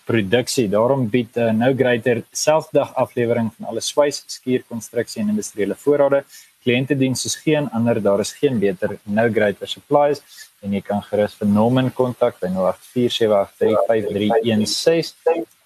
produksie. 0.04 0.68
Daarom 0.68 1.08
bied 1.08 1.36
uh, 1.40 1.52
Nou 1.56 1.74
Greater 1.78 2.22
selfdag 2.36 2.94
aflewering 2.94 3.52
van 3.56 3.66
alle 3.70 3.80
swys, 3.80 4.24
skuurkonstruksie 4.34 5.22
en 5.22 5.28
industriële 5.32 5.74
voorrade. 5.84 6.24
Kliënte 6.66 6.94
dien 7.00 7.14
soos 7.16 7.36
geen 7.46 7.66
ander, 7.78 7.96
daar 8.02 8.20
is 8.20 8.32
geen 8.36 8.58
beter 8.60 8.98
Nou 9.04 9.32
Greater 9.32 9.68
supplies 9.68 10.20
en 10.60 10.72
jy 10.76 10.82
kan 10.84 11.02
gerus 11.08 11.34
vir 11.40 11.48
Norman 11.48 11.92
kontak 11.94 12.40
by 12.42 12.48
0847835316 12.58 12.58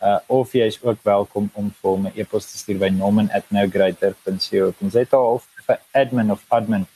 uh 0.00 0.18
of 0.40 0.48
jy 0.54 0.66
is 0.70 0.82
ook 0.82 0.98
welkom 1.02 1.50
om 1.54 1.74
vir 1.82 1.96
'n 1.98 2.12
e-pos 2.14 2.44
te 2.52 2.58
stuur 2.62 2.78
by 2.78 2.90
norman@nowgreater.co.za 3.02 5.18
of 5.18 5.42
vir 5.66 5.78
admin 5.92 6.30
of 6.30 6.44
admin 6.48 6.86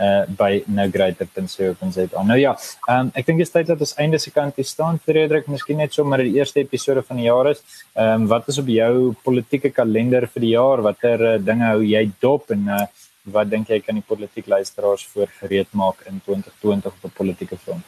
uh 0.00 0.24
by 0.38 0.62
nogreater.co.za. 0.66 2.22
Nou 2.24 2.38
ja, 2.40 2.54
um, 2.88 3.10
ek 3.14 3.26
dink 3.26 3.42
dit 3.42 3.46
is 3.46 3.52
tyd 3.52 3.68
dat 3.68 3.80
ons 3.84 3.94
einde 4.00 4.18
se 4.18 4.32
kant 4.34 4.56
hier 4.56 4.68
staan 4.68 4.98
Frederik, 5.04 5.48
miskien 5.52 5.80
net 5.82 5.92
sommer 5.94 6.22
die 6.24 6.38
eerste 6.38 6.62
episode 6.64 7.02
van 7.06 7.20
die 7.20 7.28
jaar 7.28 7.52
is. 7.52 7.62
Ehm 7.94 8.22
um, 8.22 8.26
wat 8.32 8.48
is 8.48 8.58
op 8.62 8.68
jou 8.72 9.12
politieke 9.24 9.70
kalender 9.70 10.26
vir 10.26 10.46
die 10.46 10.54
jaar? 10.54 10.82
Watter 10.86 11.26
uh, 11.34 11.38
dinge 11.38 11.68
hou 11.72 11.84
jy 11.84 12.10
dop 12.20 12.50
en 12.56 12.66
uh 12.80 12.86
wat 13.30 13.50
dink 13.50 13.68
jy 13.68 13.80
kan 13.84 13.98
die 13.98 14.06
politiek 14.06 14.46
luisteraars 14.48 15.04
voor 15.12 15.28
gereed 15.42 15.68
maak 15.76 16.00
in 16.08 16.22
2020 16.24 16.94
op 16.94 17.02
die 17.04 17.16
politieke 17.18 17.58
front? 17.60 17.84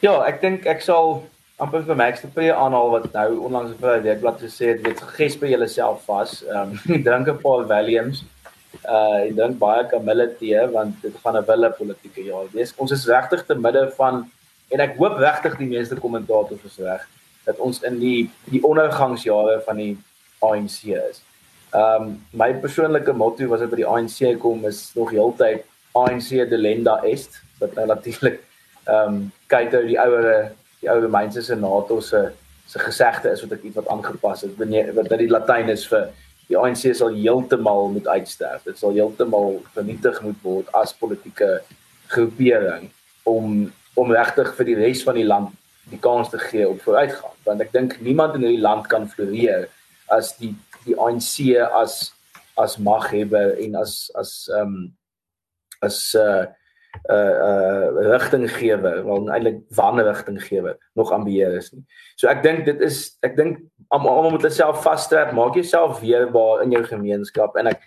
Ja, 0.00 0.16
ek 0.24 0.40
dink 0.40 0.66
ek 0.66 0.80
sal 0.84 1.22
amper 1.62 1.84
vir 1.86 1.96
Max 1.96 2.20
te 2.24 2.30
prie 2.32 2.50
aanhaal 2.52 2.90
wat 2.90 3.12
nou 3.12 3.28
onlangs 3.46 3.76
vir 3.80 3.98
'n 3.98 4.02
weekblad 4.08 4.40
gesê 4.40 4.72
het, 4.72 4.80
weet 4.86 5.00
gesp 5.18 5.40
by 5.40 5.50
jouself 5.52 6.04
vas. 6.08 6.42
Ehm 6.42 6.72
um, 6.88 7.02
drink 7.06 7.28
'n 7.28 7.42
paar 7.44 7.66
Valiums 7.66 8.24
uh 8.82 9.24
ek 9.24 9.34
dink 9.36 9.58
baie 9.58 9.84
Camille 9.90 10.28
tee 10.38 10.62
want 10.72 11.02
dit 11.02 11.14
gaan 11.24 11.36
'n 11.36 11.46
wille 11.50 11.70
politieke 11.78 12.24
jaar 12.24 12.48
wees. 12.52 12.74
Ons 12.76 12.92
is 12.92 13.06
regtig 13.06 13.46
te 13.46 13.54
midde 13.54 13.90
van 13.96 14.24
en 14.70 14.80
ek 14.80 14.96
hoop 14.96 15.18
regtig 15.18 15.58
die 15.58 15.70
meeste 15.74 15.96
kommentators 15.96 16.64
is 16.64 16.78
reg 16.78 17.06
dat 17.44 17.58
ons 17.58 17.82
in 17.82 17.98
die 18.00 18.30
die 18.50 18.62
ondergangsjare 18.62 19.60
van 19.66 19.76
die 19.76 19.96
ANC 20.40 20.84
is. 21.10 21.22
Um 21.72 22.24
my 22.32 22.52
persoonlike 22.54 23.12
motto 23.12 23.46
was 23.46 23.60
dit 23.60 23.70
by 23.70 23.76
die 23.76 23.90
ANC 23.94 24.38
kom 24.40 24.64
is 24.64 24.90
nog 24.94 25.10
heeltyd 25.10 25.64
ANC 25.92 26.30
delenda 26.50 27.00
est 27.02 27.40
wat 27.60 27.74
nou 27.74 27.86
natuurlik 27.86 28.40
um 28.90 29.32
kyk 29.46 29.74
oor 29.74 29.86
die 29.88 30.00
ouer 30.00 30.28
die 30.80 30.90
ouer 30.90 31.08
mense 31.08 31.42
se 31.42 31.56
NATO 31.56 32.00
se 32.00 32.30
se 32.66 32.78
gesegde 32.78 33.30
is 33.30 33.42
wat 33.44 33.56
ek 33.58 33.64
iets 33.64 33.76
wat 33.76 33.88
aangepas 33.92 34.44
het 34.46 34.56
wat 34.58 35.08
dit 35.08 35.18
die 35.18 35.32
Latyn 35.32 35.68
is 35.68 35.86
vir 35.88 36.08
die 36.48 36.58
ANC 36.58 36.90
sal 36.96 37.14
heeltemal 37.14 37.88
moet 37.94 38.08
uitsterf. 38.08 38.64
Dit 38.68 38.78
sal 38.78 38.96
heeltemal 38.96 39.62
vernietig 39.76 40.20
moet 40.22 40.40
word 40.42 40.70
as 40.76 40.96
politieke 40.96 41.60
groepering 42.12 42.90
om 43.28 43.70
om 43.94 44.10
regtig 44.10 44.48
vir 44.56 44.66
die 44.66 44.74
res 44.74 45.04
van 45.06 45.14
die 45.14 45.26
land 45.26 45.52
die 45.92 46.00
kans 46.02 46.32
te 46.32 46.38
gee 46.42 46.66
op 46.66 46.80
vooruitgang. 46.82 47.36
Want 47.46 47.62
ek 47.62 47.70
dink 47.72 47.94
niemand 48.02 48.34
in 48.34 48.42
hierdie 48.42 48.64
land 48.64 48.88
kan 48.90 49.06
floreer 49.10 49.68
as 50.12 50.32
die 50.40 50.54
die 50.84 50.96
ANC 51.00 51.54
as 51.70 52.10
as 52.60 52.76
maghebber 52.78 53.54
en 53.62 53.78
as 53.80 54.10
as 54.18 54.34
ehm 54.52 54.74
um, 54.74 54.76
as 55.80 55.98
uh 56.18 56.44
uh 57.10 57.34
uh 57.48 58.10
rigtinggewer, 58.10 59.04
wel 59.04 59.30
eintlik 59.30 59.60
wanrigtinggewer 59.74 60.76
nog 60.94 61.12
ambieer 61.12 61.56
is 61.56 61.72
nie. 61.72 61.84
So 62.16 62.28
ek 62.28 62.42
dink 62.42 62.64
dit 62.64 62.80
is 62.80 63.16
ek 63.26 63.36
dink 63.36 63.62
almal 63.88 64.30
moet 64.30 64.42
hulle 64.42 64.54
self 64.54 64.82
vasstrek, 64.82 65.32
maak 65.32 65.54
jouself 65.54 66.00
weerbaar 66.00 66.62
in 66.62 66.74
jou 66.74 66.84
gemeenskap 66.84 67.56
en 67.60 67.72
ek 67.72 67.82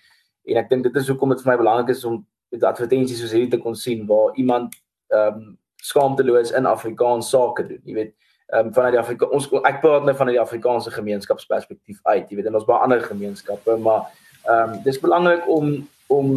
en 0.48 0.60
ek 0.62 0.70
dink 0.70 0.84
dit 0.88 0.96
is 0.96 1.08
hoekom 1.12 1.34
dit 1.34 1.42
vir 1.44 1.54
my 1.54 1.58
belangrik 1.60 1.96
is 1.96 2.06
om 2.08 2.22
met 2.54 2.64
advertensies 2.64 3.20
soos 3.22 3.34
hierdie 3.36 3.52
te 3.56 3.62
kon 3.64 3.76
sien 3.76 4.06
waar 4.08 4.36
iemand 4.36 4.76
ehm 5.14 5.42
um, 5.42 5.58
skaamteloos 5.88 6.52
in 6.58 6.66
Afrikaans 6.66 7.30
sake 7.30 7.64
doen. 7.68 7.82
Jy 7.86 7.94
weet, 7.94 8.14
ehm 8.48 8.68
um, 8.68 8.74
vanuit 8.74 8.96
die 8.96 9.02
Afrika 9.02 9.28
ons 9.36 9.50
ek 9.64 9.82
praat 9.84 10.08
nou 10.08 10.16
van 10.16 10.32
die 10.32 10.40
Afrikaanse 10.42 10.92
gemeenskapsperspektief 10.92 12.00
uit. 12.04 12.30
Jy 12.30 12.40
weet, 12.40 12.50
en 12.50 12.60
ons 12.60 12.66
baie 12.68 12.84
ander 12.84 13.04
gemeenskappe, 13.04 13.78
maar 13.84 14.08
ehm 14.48 14.78
um, 14.78 14.82
dis 14.84 15.00
belangrik 15.04 15.48
om 15.52 15.78
om 16.08 16.28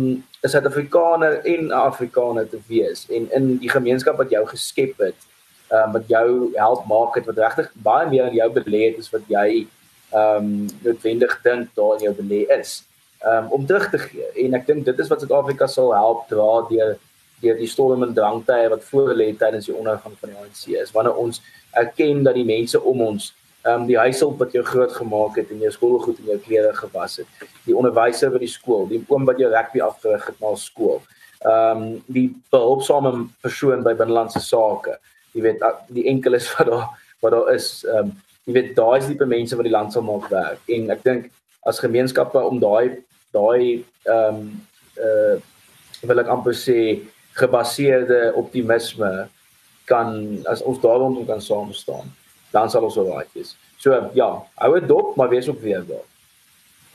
'n 0.42 0.48
Suid-Afrikaner 0.48 1.44
en 1.44 1.66
'n 1.66 1.72
Afrikaner 1.72 2.48
te 2.48 2.58
wees 2.66 3.06
en 3.08 3.32
in 3.32 3.56
die 3.56 3.70
gemeenskap 3.70 4.16
wat 4.16 4.30
jou 4.30 4.46
geskep 4.46 4.98
het, 4.98 5.20
ehm 5.68 5.86
um, 5.86 5.92
wat 5.92 6.08
jou 6.08 6.50
help 6.54 6.86
maak 6.86 7.14
het 7.14 7.26
wat 7.26 7.38
regtig 7.38 7.72
baie 7.74 8.08
meer 8.08 8.26
in 8.26 8.34
jou 8.34 8.50
belê 8.52 8.90
het 8.90 8.98
as 8.98 9.10
wat 9.10 9.22
jy 9.26 9.66
ehm 10.10 10.36
um, 10.36 10.66
noodwendig 10.82 11.40
dink 11.42 11.68
daar 11.74 11.94
in 11.94 12.02
jou 12.02 12.14
belê 12.14 12.42
is. 12.60 12.82
Ehm 13.18 13.44
um, 13.44 13.50
om 13.50 13.66
terug 13.66 13.90
te 13.90 13.98
gee 13.98 14.26
en 14.44 14.54
ek 14.54 14.66
dink 14.66 14.84
dit 14.84 14.98
is 14.98 15.08
wat 15.08 15.20
Suid-Afrika 15.20 15.66
sal 15.66 15.94
help 15.94 16.28
dra 16.28 16.66
deur 16.70 16.98
deur 17.40 17.56
die 17.56 17.68
storm 17.68 18.02
en 18.02 18.14
drangtye 18.14 18.68
wat 18.68 18.84
voor 18.84 19.14
lê 19.14 19.32
tydens 19.36 19.66
die 19.66 19.74
ondergang 19.74 20.16
van 20.20 20.28
die 20.28 20.38
ANC 20.38 20.82
is 20.82 20.92
wanneer 20.92 21.14
ons 21.14 21.42
erken 21.70 22.22
dat 22.22 22.34
die 22.34 22.44
mense 22.44 22.80
om 22.80 23.00
ons 23.00 23.32
ehm 23.62 23.82
um, 23.82 23.86
die 23.86 23.98
huishulp 23.98 24.38
wat 24.40 24.54
jou 24.56 24.62
groot 24.64 24.92
gemaak 24.92 25.36
het 25.36 25.50
en 25.52 25.58
jou 25.60 25.70
skoolgoed 25.72 26.18
en 26.22 26.28
jou 26.32 26.38
klere 26.40 26.72
gewas 26.76 27.18
het. 27.20 27.48
Die 27.66 27.76
onderwyser 27.76 28.30
by 28.32 28.40
die 28.40 28.48
skool 28.48 28.86
die 28.88 29.02
oom 29.08 29.26
wat 29.28 29.40
jou 29.42 29.50
rugby 29.52 29.82
afgerig 29.84 30.26
het 30.30 30.38
na 30.40 30.54
skool. 30.56 31.02
Ehm 31.44 31.82
um, 31.82 31.90
die 32.06 32.30
behulpsame 32.52 33.12
persoon 33.44 33.84
by 33.84 33.92
binnelandse 33.98 34.40
sake. 34.40 34.96
Jy 35.36 35.44
weet 35.44 35.64
die 35.92 36.06
enkeles 36.08 36.48
wat 36.56 36.70
daar 36.72 36.86
wat 37.20 37.36
daar 37.36 37.52
is. 37.54 37.68
Ehm 37.84 38.08
um, 38.08 38.14
jy 38.48 38.54
weet 38.56 38.72
daai 38.76 38.98
is 38.98 39.10
die 39.10 39.28
mense 39.34 39.56
wat 39.56 39.68
die 39.68 39.76
land 39.76 39.92
sal 39.92 40.06
maak 40.08 40.30
werk. 40.32 40.64
En 40.68 40.90
ek 40.96 41.04
dink 41.04 41.28
as 41.68 41.82
gemeenskappe 41.84 42.40
om 42.40 42.60
daai 42.60 42.96
daai 43.36 43.84
ehm 44.08 44.40
um, 44.40 44.44
uh 44.96 45.36
wil 46.00 46.20
ek 46.22 46.32
amper 46.32 46.56
sê 46.56 46.78
gebaseerde 47.36 48.32
optimisme 48.40 49.28
kan 49.84 50.16
as 50.48 50.62
ons 50.64 50.80
daaroor 50.80 51.26
kan 51.28 51.44
saam 51.44 51.74
staan 51.76 52.08
dan 52.50 52.70
sal 52.70 52.86
ons 52.86 52.98
alraai 52.98 53.26
wees. 53.34 53.56
So 53.78 54.10
ja, 54.14 54.30
hou 54.54 54.72
dit 54.78 54.88
dop, 54.88 55.16
maar 55.16 55.28
wees 55.28 55.48
ook 55.48 55.60
weer 55.60 55.84
daar. 55.86 56.06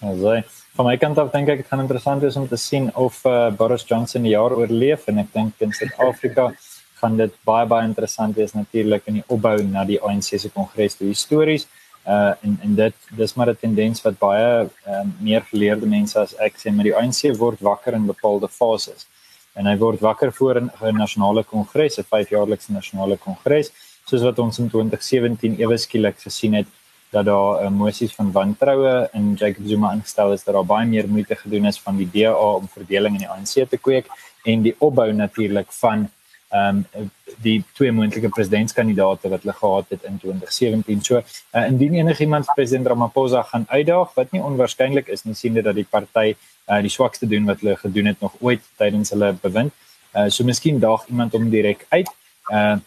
Also, 0.06 0.42
van 0.76 0.86
my 0.86 0.98
kant 0.98 1.18
af 1.18 1.32
dink 1.32 1.50
ek 1.50 1.64
dit 1.64 1.70
gaan 1.72 1.82
interessant 1.86 2.22
wees 2.22 2.36
om 2.36 2.48
te 2.48 2.60
sien 2.60 2.90
of 2.96 3.22
uh, 3.26 3.50
Boris 3.56 3.86
Johnson 3.88 4.26
die 4.28 4.36
jaar 4.36 4.54
oorleef 4.54 5.08
en 5.08 5.24
ek 5.24 5.32
dink 5.34 5.64
in 5.64 5.72
Suid-Afrika 5.74 6.52
gaan 7.00 7.18
dit 7.18 7.34
baie 7.48 7.66
baie 7.72 7.88
interessant 7.88 8.36
wees 8.36 8.54
natuurlik 8.54 9.08
in 9.08 9.22
die 9.22 9.26
opbou 9.32 9.56
na 9.64 9.86
die 9.88 10.00
ANC 10.02 10.36
se 10.36 10.52
kongres 10.52 11.00
toe 11.00 11.08
histories 11.08 11.68
uh 12.06 12.34
en 12.46 12.60
en 12.68 12.76
dit 12.78 13.10
dis 13.18 13.34
maar 13.36 13.50
'n 13.50 13.62
tendens 13.62 14.02
wat 14.06 14.20
baie 14.20 14.68
uh, 14.88 15.04
meer 15.20 15.42
geleerde 15.52 15.88
mense 15.88 16.20
as 16.20 16.36
ek 16.48 16.60
sê 16.62 16.72
met 16.72 16.86
die 16.86 16.96
ANC 16.96 17.38
word 17.40 17.60
wakker 17.60 17.94
in 17.94 18.06
bepaalde 18.06 18.48
fases 18.48 19.08
en 19.56 19.66
hy 19.66 19.78
word 19.78 20.00
wakker 20.00 20.32
voor 20.34 20.60
'n 20.60 20.98
nasionale 20.98 21.44
kongres, 21.44 21.98
'n 21.98 22.04
5-jaarlikse 22.14 22.72
nasionale 22.72 23.18
kongres 23.18 23.72
soos 24.10 24.26
wat 24.26 24.40
ons 24.40 24.60
in 24.62 24.70
2017 24.70 25.60
ewe 25.62 25.78
skielik 25.82 26.20
gesien 26.22 26.54
het 26.60 26.68
dat 27.14 27.26
daar 27.26 27.64
uh, 27.64 27.70
mosie 27.72 28.10
van 28.12 28.32
wantroue 28.32 29.10
in 29.14 29.34
Jacob 29.40 29.66
Zuma 29.68 29.94
ingestel 29.96 30.34
is 30.34 30.44
dat 30.44 30.54
daar 30.56 30.68
baie 30.68 30.88
meer 30.88 31.08
moeite 31.08 31.36
gedoen 31.36 31.66
is 31.66 31.80
van 31.80 31.98
die 31.98 32.10
DA 32.14 32.34
om 32.34 32.68
verdeling 32.68 33.16
in 33.16 33.26
die 33.26 33.32
ANC 33.32 33.70
te 33.70 33.78
kweek 33.78 34.12
en 34.46 34.62
die 34.66 34.76
opbou 34.78 35.12
natuurlik 35.14 35.72
van 35.82 36.10
ehm 36.56 36.84
um, 36.96 37.12
die 37.42 37.64
twee 37.74 37.92
moontlike 37.92 38.30
presidentskandidaate 38.30 39.30
wat 39.30 39.42
hulle 39.44 39.54
gehad 39.54 39.90
het 39.90 40.04
in 40.08 40.20
2017. 40.22 41.02
So 41.04 41.18
uh, 41.18 41.66
indien 41.66 41.96
enigiemand 41.98 42.46
president 42.56 42.88
Ramaphosa 42.88 43.42
gaan 43.50 43.66
uitdaag 43.68 44.14
wat 44.14 44.32
nie 44.32 44.42
onwaarskynlik 44.42 45.10
is 45.16 45.26
nie 45.26 45.34
siende 45.34 45.64
dat 45.66 45.76
die 45.76 45.88
party 45.90 46.36
uh, 46.36 46.80
die 46.86 46.94
swakste 46.94 47.28
doen 47.28 47.50
wat 47.50 47.60
hulle 47.60 47.76
gedoen 47.82 48.12
het 48.12 48.22
nog 48.22 48.38
ooit 48.40 48.62
tydens 48.78 49.10
hulle 49.10 49.34
bewind. 49.42 49.74
Uh, 50.14 50.30
so 50.30 50.46
miskien 50.46 50.80
daag 50.80 51.08
iemand 51.10 51.34
om 51.34 51.50
direk 51.50 51.86
uit. 51.90 52.14
Uh, 52.54 52.78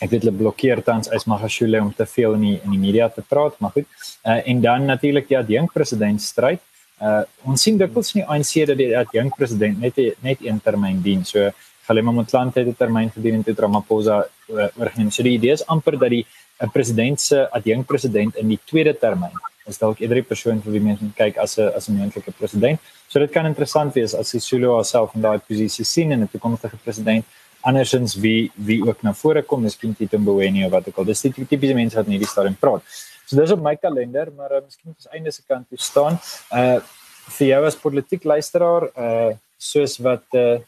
ek 0.00 0.10
weet 0.10 0.24
hulle 0.24 0.36
blokkeer 0.36 0.82
tans 0.84 1.08
Ismagashule 1.08 1.80
om 1.80 1.92
te 1.94 2.06
veel 2.06 2.34
in 2.38 2.46
die 2.46 2.56
in 2.62 2.72
die 2.74 2.80
media 2.80 3.08
te 3.08 3.22
praat, 3.22 3.58
maar 3.60 3.72
goed. 3.76 3.86
Uh, 4.24 4.40
en 4.50 4.60
dan 4.60 4.84
natuurlik 4.84 5.28
die 5.28 5.38
adjunk 5.38 5.72
president 5.72 6.22
stryd. 6.22 6.60
Uh, 7.00 7.22
ons 7.44 7.62
sien 7.62 7.78
dikwels 7.78 8.14
in 8.14 8.22
die 8.22 8.28
ANC 8.32 8.52
dat 8.68 8.78
die 8.80 8.92
adjunk 8.96 9.36
president 9.36 9.80
net 9.80 9.98
net 10.24 10.44
een 10.44 10.60
termyn 10.60 11.02
dien. 11.02 11.24
So 11.24 11.50
Galema 11.86 12.12
Motlanthe 12.12 12.60
het 12.60 12.68
'n 12.68 12.76
termyn 12.76 13.10
gedien 13.10 13.34
en 13.34 13.42
toe 13.44 13.54
Ramaphosa 13.54 14.24
uh, 14.48 14.68
oorgeneem. 14.76 15.10
So 15.10 15.22
die 15.22 15.36
idee 15.38 15.52
is 15.52 15.66
amper 15.66 15.98
dat 15.98 16.10
die 16.10 16.26
'n 16.60 16.70
president 16.70 17.20
se 17.20 17.50
adjunk 17.50 17.86
president 17.86 18.36
in 18.36 18.48
die 18.48 18.60
tweede 18.64 18.94
termyn 18.98 19.32
is 19.66 19.78
dalk 19.78 20.00
eerder 20.00 20.20
die 20.20 20.28
persoon 20.28 20.62
vir 20.62 20.72
wie 20.72 20.80
mense 20.80 21.04
kyk 21.16 21.38
as 21.38 21.58
'n 21.58 21.72
as 21.76 21.88
'n 21.88 21.96
moontlike 21.98 22.32
president. 22.38 22.80
So 23.08 23.18
dit 23.18 23.30
kan 23.30 23.46
interessant 23.46 23.94
wees 23.94 24.14
as 24.14 24.28
Sisulu 24.28 24.74
haarself 24.74 25.14
in 25.14 25.22
daai 25.22 25.38
posisie 25.38 25.84
sien 25.84 26.12
en 26.12 26.22
'n 26.22 26.28
toekomstige 26.28 26.76
president 26.84 27.24
andersins 27.66 28.14
wie 28.22 28.50
wie 28.68 28.78
ook 28.86 29.02
na 29.02 29.12
vore 29.14 29.42
kom, 29.42 29.64
miskien 29.66 29.94
Tito 29.96 30.18
Mboweni 30.18 30.64
of 30.66 30.72
wat 30.74 30.88
ook 30.88 31.02
al. 31.02 31.10
Dis 31.10 31.24
die 31.26 31.32
tipiese 31.34 31.74
mense 31.74 31.98
wat 31.98 32.06
in 32.06 32.16
hierdie 32.16 32.30
stadium 32.30 32.56
praat. 32.60 32.86
So 33.26 33.38
dis 33.40 33.54
op 33.54 33.62
my 33.62 33.74
kalender, 33.76 34.30
maar 34.36 34.54
uh, 34.54 34.62
miskien 34.62 34.94
op 34.94 35.10
einde 35.12 35.32
se 35.34 35.42
kant 35.46 35.68
toe 35.68 35.82
staan. 35.82 36.20
Uh 36.54 36.78
vir 37.26 37.48
jou 37.48 37.62
as 37.66 37.74
politiek 37.74 38.24
luisteraar, 38.24 38.90
uh 38.94 39.34
soos 39.58 39.98
wat 39.98 40.38
uh 40.38 40.58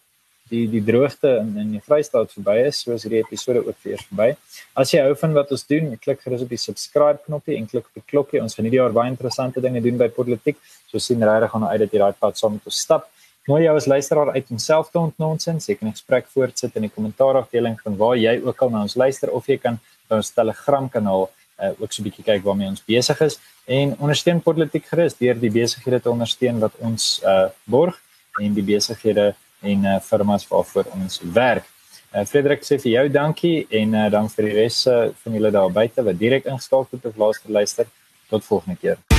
die 0.49 0.65
die 0.73 0.83
droogte 0.85 1.29
in 1.43 1.53
in 1.63 1.75
die 1.77 1.83
Vrystaat 1.85 2.33
verby 2.33 2.57
is, 2.67 2.81
soos 2.83 3.05
hierdie 3.07 3.21
episode 3.21 3.63
ook 3.67 3.77
weer 3.85 4.01
verby. 4.09 4.29
As 4.75 4.93
jy 4.95 5.03
hou 5.05 5.15
van 5.21 5.37
wat 5.37 5.53
ons 5.55 5.67
doen, 5.69 5.93
klik 6.03 6.23
gerus 6.25 6.43
op 6.47 6.55
die 6.55 6.61
subscribe 6.61 7.21
knoppie 7.27 7.59
en 7.59 7.69
klik 7.69 7.87
op 7.87 8.01
die 8.01 8.07
klokkie. 8.07 8.43
Ons 8.43 8.57
gaan 8.57 8.67
hierdie 8.69 8.81
jaar 8.81 8.97
baie 8.97 9.13
interessante 9.13 9.63
dinge 9.65 9.83
doen 9.85 10.01
by 10.01 10.09
politiek. 10.09 10.59
So 10.91 10.99
sien 10.99 11.23
regtig 11.23 11.53
gaan 11.53 11.69
uit 11.69 11.81
dat 11.85 11.95
jy 11.95 12.03
daai 12.03 12.19
pad 12.25 12.41
saam 12.41 12.57
met 12.57 12.73
ons 12.73 12.81
stap. 12.87 13.07
Nooi 13.49 13.63
jou 13.63 13.73
as 13.79 13.87
luisteraar 13.89 14.35
uit 14.35 14.51
om 14.53 14.59
self 14.61 14.91
te 14.93 14.99
ontnonsens. 15.01 15.67
Jy 15.67 15.75
kan 15.75 15.89
'n 15.89 15.97
gesprek 15.97 16.27
voortsit 16.29 16.75
in 16.77 16.83
die 16.83 16.91
kommentaarafdeling 16.91 17.81
van 17.81 17.97
waar 17.97 18.17
jy 18.17 18.41
ook 18.45 18.63
al 18.63 18.71
na 18.71 18.83
ons 18.83 18.95
luister 18.95 19.31
of 19.31 19.47
jy 19.47 19.57
kan 19.57 19.79
by 20.09 20.17
ons 20.17 20.31
Telegram 20.31 20.89
kanaal 20.89 21.31
uh, 21.61 21.71
ook 21.81 21.93
so 21.93 22.03
'n 22.03 22.05
bietjie 22.05 22.25
kyk 22.25 22.45
waarmee 22.45 22.69
ons 22.69 22.85
besig 22.85 23.21
is 23.21 23.39
en 23.67 23.97
ondersteun 23.99 24.41
politiek 24.41 24.85
gerus 24.85 25.15
deur 25.15 25.41
die 25.41 25.51
besighede 25.51 26.01
te 26.01 26.11
ondersteun 26.11 26.61
wat 26.61 26.73
ons 26.79 27.23
uh, 27.25 27.49
borg 27.65 27.97
en 28.41 28.55
die 28.55 28.63
besighede 28.63 29.35
en 29.63 29.85
uh, 29.85 29.99
firmas 30.01 30.49
waarvoor 30.49 30.85
ons 30.93 31.21
werk. 31.33 31.65
Uh, 32.15 32.25
Frederik 32.25 32.63
sê 32.63 32.79
vir 32.79 32.93
jou 32.93 33.09
dankie 33.09 33.67
en 33.71 33.95
uh, 33.95 34.11
dan 34.11 34.29
vir 34.29 34.45
die 34.45 34.55
res 34.61 34.87
uh, 34.87 35.09
van 35.23 35.33
julle 35.33 35.51
daar 35.51 35.73
buite 35.73 36.03
wat 36.03 36.19
direk 36.19 36.45
ingeskakel 36.45 36.99
het 36.99 37.07
of 37.07 37.17
laaste 37.17 37.49
luister. 37.49 37.87
Tot 38.29 38.45
volgende 38.45 38.77
keer. 38.77 39.18